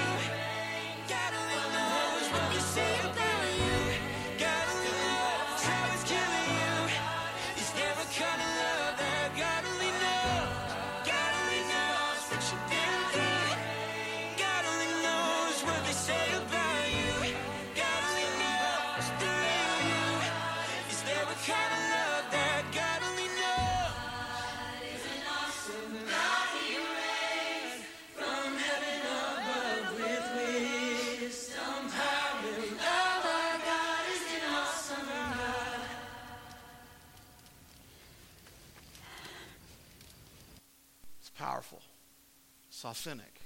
authentic. 42.99 43.41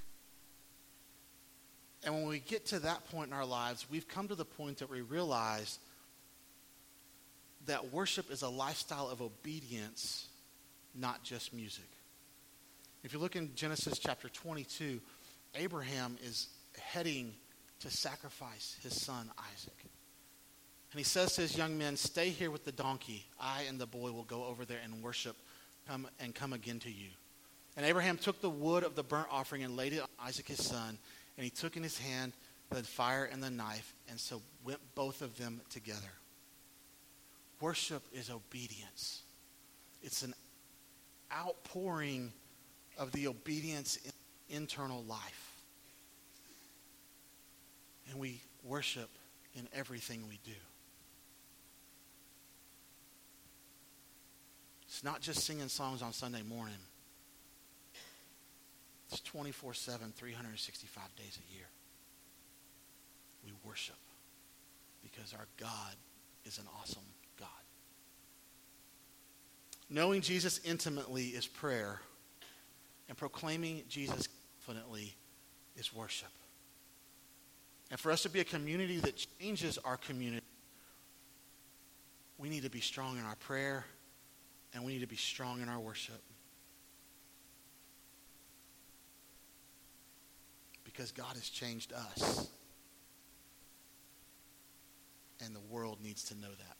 And 2.04 2.14
when 2.14 2.26
we 2.26 2.40
get 2.40 2.66
to 2.66 2.80
that 2.80 3.08
point 3.10 3.28
in 3.28 3.32
our 3.32 3.46
lives, 3.46 3.86
we've 3.90 4.08
come 4.08 4.28
to 4.28 4.34
the 4.34 4.44
point 4.44 4.78
that 4.78 4.90
we 4.90 5.02
realize 5.02 5.78
that 7.66 7.92
worship 7.92 8.30
is 8.30 8.42
a 8.42 8.48
lifestyle 8.48 9.08
of 9.08 9.22
obedience, 9.22 10.28
not 10.94 11.22
just 11.22 11.52
music. 11.52 11.88
If 13.04 13.12
you 13.12 13.18
look 13.18 13.36
in 13.36 13.54
Genesis 13.54 13.98
chapter 13.98 14.28
22, 14.28 15.00
Abraham 15.54 16.16
is 16.24 16.48
heading 16.80 17.34
to 17.80 17.90
sacrifice 17.90 18.76
his 18.82 19.00
son 19.00 19.30
Isaac. 19.52 19.76
And 20.92 20.98
he 20.98 21.04
says 21.04 21.34
to 21.34 21.42
his 21.42 21.56
young 21.56 21.78
men, 21.78 21.96
Stay 21.96 22.30
here 22.30 22.50
with 22.50 22.64
the 22.64 22.72
donkey. 22.72 23.26
I 23.40 23.62
and 23.62 23.80
the 23.80 23.86
boy 23.86 24.10
will 24.10 24.24
go 24.24 24.44
over 24.44 24.64
there 24.64 24.80
and 24.82 25.02
worship 25.02 25.36
come, 25.86 26.08
and 26.20 26.34
come 26.34 26.52
again 26.52 26.80
to 26.80 26.90
you. 26.90 27.10
And 27.76 27.86
Abraham 27.86 28.18
took 28.18 28.40
the 28.40 28.50
wood 28.50 28.84
of 28.84 28.94
the 28.94 29.02
burnt 29.02 29.28
offering 29.30 29.62
and 29.64 29.76
laid 29.76 29.94
it 29.94 30.00
on 30.00 30.08
Isaac 30.20 30.48
his 30.48 30.62
son. 30.62 30.98
And 31.36 31.44
he 31.44 31.50
took 31.50 31.76
in 31.76 31.82
his 31.82 31.98
hand 31.98 32.32
the 32.70 32.82
fire 32.82 33.24
and 33.24 33.42
the 33.42 33.50
knife, 33.50 33.94
and 34.08 34.18
so 34.18 34.40
went 34.64 34.80
both 34.94 35.22
of 35.22 35.36
them 35.36 35.60
together. 35.70 36.00
Worship 37.60 38.02
is 38.12 38.30
obedience, 38.30 39.22
it's 40.02 40.22
an 40.22 40.34
outpouring 41.32 42.32
of 42.98 43.12
the 43.12 43.26
obedience 43.28 43.98
in 44.04 44.12
internal 44.56 45.02
life. 45.04 45.52
And 48.10 48.18
we 48.18 48.42
worship 48.64 49.08
in 49.54 49.66
everything 49.72 50.24
we 50.28 50.38
do. 50.44 50.52
It's 54.86 55.02
not 55.02 55.22
just 55.22 55.44
singing 55.46 55.68
songs 55.68 56.02
on 56.02 56.12
Sunday 56.12 56.42
morning. 56.42 56.74
It's 59.12 59.20
24 59.20 59.74
7, 59.74 60.12
365 60.16 61.16
days 61.16 61.38
a 61.38 61.54
year. 61.54 61.66
We 63.44 63.52
worship 63.62 63.96
because 65.02 65.34
our 65.34 65.46
God 65.58 65.94
is 66.46 66.56
an 66.56 66.64
awesome 66.80 67.02
God. 67.38 67.48
Knowing 69.90 70.22
Jesus 70.22 70.60
intimately 70.64 71.26
is 71.26 71.46
prayer, 71.46 72.00
and 73.08 73.18
proclaiming 73.18 73.82
Jesus 73.86 74.28
confidently 74.64 75.14
is 75.76 75.92
worship. 75.92 76.30
And 77.90 78.00
for 78.00 78.10
us 78.10 78.22
to 78.22 78.30
be 78.30 78.40
a 78.40 78.44
community 78.44 78.98
that 79.00 79.26
changes 79.38 79.76
our 79.84 79.98
community, 79.98 80.46
we 82.38 82.48
need 82.48 82.62
to 82.62 82.70
be 82.70 82.80
strong 82.80 83.18
in 83.18 83.24
our 83.24 83.36
prayer 83.36 83.84
and 84.72 84.82
we 84.82 84.94
need 84.94 85.00
to 85.00 85.06
be 85.06 85.16
strong 85.16 85.60
in 85.60 85.68
our 85.68 85.78
worship. 85.78 86.22
Because 90.92 91.12
God 91.12 91.34
has 91.34 91.48
changed 91.48 91.92
us. 91.92 92.48
And 95.44 95.54
the 95.54 95.60
world 95.70 95.98
needs 96.02 96.24
to 96.24 96.34
know 96.34 96.50
that. 96.50 96.76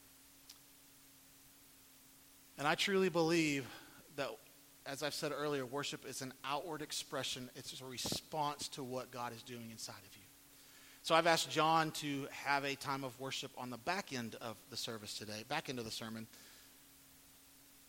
And 2.59 2.69
I 2.69 2.75
truly 2.75 3.09
believe 3.09 3.67
that, 4.17 4.29
as 4.87 5.03
I've 5.03 5.15
said 5.15 5.33
earlier, 5.37 5.67
worship 5.67 6.07
is 6.07 6.23
an 6.23 6.33
outward 6.45 6.83
expression, 6.83 7.51
it's 7.57 7.81
a 7.81 7.85
response 7.85 8.69
to 8.69 8.85
what 8.85 9.11
God 9.11 9.33
is 9.35 9.43
doing 9.43 9.71
inside 9.71 9.95
of 10.09 10.17
you. 10.17 10.23
So 11.03 11.17
I've 11.17 11.27
asked 11.27 11.51
John 11.51 11.91
to 11.93 12.29
have 12.31 12.65
a 12.65 12.77
time 12.77 13.03
of 13.03 13.19
worship 13.19 13.51
on 13.59 13.71
the 13.71 13.79
back 13.79 14.13
end 14.13 14.37
of 14.41 14.57
the 14.71 14.77
service 14.77 15.19
today, 15.19 15.45
back 15.49 15.69
end 15.69 15.81
of 15.81 15.85
the 15.85 15.91
sermon, 15.91 16.29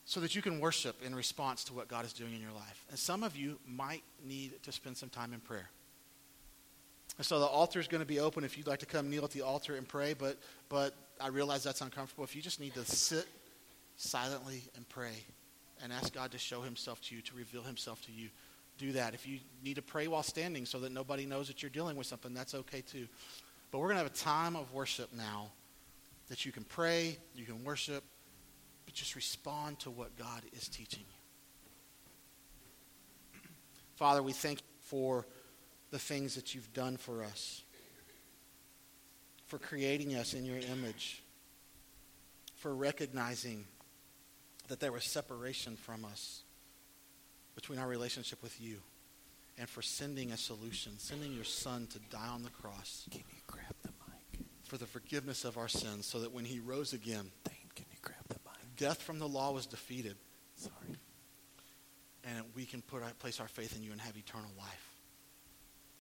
so 0.06 0.20
that 0.20 0.36
you 0.36 0.42
can 0.42 0.60
worship 0.60 0.96
in 1.06 1.14
response 1.14 1.64
to 1.66 1.74
what 1.74 1.88
God 1.88 2.06
is 2.06 2.14
doing 2.14 2.34
in 2.34 2.42
your 2.42 2.52
life. 2.52 2.86
And 2.90 2.98
some 2.98 3.22
of 3.22 3.38
you 3.38 3.60
might 3.68 4.04
need 4.26 4.64
to 4.64 4.72
spend 4.72 4.98
some 4.98 5.10
time 5.10 5.34
in 5.34 5.40
prayer. 5.40 5.70
So 7.22 7.39
the 7.39 7.45
altar 7.45 7.80
is 7.80 7.88
going 7.88 8.01
to 8.01 8.07
be 8.07 8.20
open 8.20 8.43
if 8.43 8.57
you'd 8.57 8.68
like 8.68 8.80
to 8.80 8.86
come 8.86 9.09
kneel 9.09 9.24
at 9.24 9.32
the 9.32 9.43
altar 9.43 9.76
and 9.76 9.88
pray, 9.88 10.14
but, 10.14 10.38
but 10.68 10.95
I 11.22 11.28
realize 11.28 11.64
that's 11.64 11.82
uncomfortable. 11.82 12.24
If 12.24 12.36
you 12.36 12.41
just 12.41 12.59
need 12.59 12.74
to 12.74 12.84
sit 12.86 13.28
silently 13.97 14.64
and 14.76 14.88
pray 14.89 15.24
and 15.84 15.93
ask 15.93 16.14
God 16.14 16.32
to 16.32 16.38
show 16.38 16.61
himself 16.61 16.99
to 17.01 17.16
you, 17.16 17.22
to 17.22 17.36
reveal 17.36 17.61
himself 17.61 18.01
to 18.05 18.11
you, 18.11 18.30
do 18.78 18.93
that. 18.93 19.14
If 19.14 19.28
you 19.28 19.39
need 19.64 19.76
to 19.76 19.84
pray 19.84 20.07
while 20.07 20.24
standing 20.24 20.66
so 20.66 20.80
that 20.80 20.91
nobody 20.91 21.26
knows 21.26 21.47
that 21.47 21.61
you're 21.61 21.70
dealing 21.70 21.95
with 21.95 22.07
something, 22.07 22.34
that's 22.34 22.55
okay 22.55 22.82
too. 22.82 23.07
But 23.72 23.80
we're 23.80 23.88
going 23.88 23.97
to 23.97 24.03
have 24.03 24.11
a 24.11 24.16
time 24.16 24.55
of 24.55 24.74
worship 24.74 25.14
now 25.16 25.51
that 26.30 26.45
you 26.45 26.51
can 26.51 26.64
pray, 26.64 27.18
you 27.36 27.45
can 27.45 27.64
worship, 27.64 28.03
but 28.86 28.93
just 28.95 29.16
respond 29.16 29.80
to 29.80 29.91
what 29.91 30.18
God 30.18 30.41
is 30.53 30.68
teaching 30.68 31.03
you. 31.03 31.14
Father, 33.95 34.24
we 34.24 34.34
thank 34.34 34.59
you 34.59 34.66
for 34.82 35.28
the 35.94 36.00
things 36.00 36.34
that 36.34 36.56
you've 36.56 36.74
done 36.74 36.98
for 36.98 37.24
us, 37.24 37.62
for 39.46 39.60
creating 39.60 40.16
us 40.16 40.34
in 40.34 40.44
your 40.44 40.58
image, 40.58 41.22
for 42.56 42.74
recognizing 42.74 43.64
that 44.70 44.80
there 44.80 44.91
was 44.91 45.04
separation 45.04 45.76
from 45.76 46.04
us 46.04 46.41
between 47.54 47.78
our 47.78 47.88
relationship 47.88 48.41
with 48.41 48.60
you, 48.60 48.78
and 49.60 49.70
for 49.70 49.84
sending 49.84 50.32
a 50.32 50.38
solution, 50.38 50.94
sending 50.98 51.32
your 51.32 51.44
son 51.44 51.86
to 51.86 52.00
die 52.10 52.28
on 52.28 52.41
the 52.41 52.50
cross 52.50 53.08
Can 53.12 53.20
you 53.30 53.41
grab 53.46 53.76
the 53.84 53.89
mic? 53.89 54.48
for 54.64 54.78
the 54.80 54.88
forgiveness 54.88 55.46
of 55.46 55.60
our 55.60 55.68
sins, 55.68 56.08
so 56.08 56.22
that 56.22 56.34
when 56.34 56.44
he 56.46 56.60
rose 56.60 56.94
again, 56.94 57.30
Thane, 57.46 57.70
can 57.76 57.86
you 57.91 58.00
grab 58.02 58.18
the 58.30 58.39
mic? 58.44 58.76
death 58.78 59.00
from 59.00 59.20
the 59.20 59.28
law 59.28 59.52
was 59.52 59.68
defeated, 59.68 60.16
Sorry. 60.56 60.98
and 62.24 62.46
we 62.56 62.66
can 62.66 62.82
put 62.82 63.04
our, 63.04 63.12
place 63.20 63.39
our 63.39 63.48
faith 63.48 63.78
in 63.78 63.84
you 63.84 63.91
and 63.91 64.02
have 64.02 64.18
eternal 64.18 64.50
life. 64.58 64.93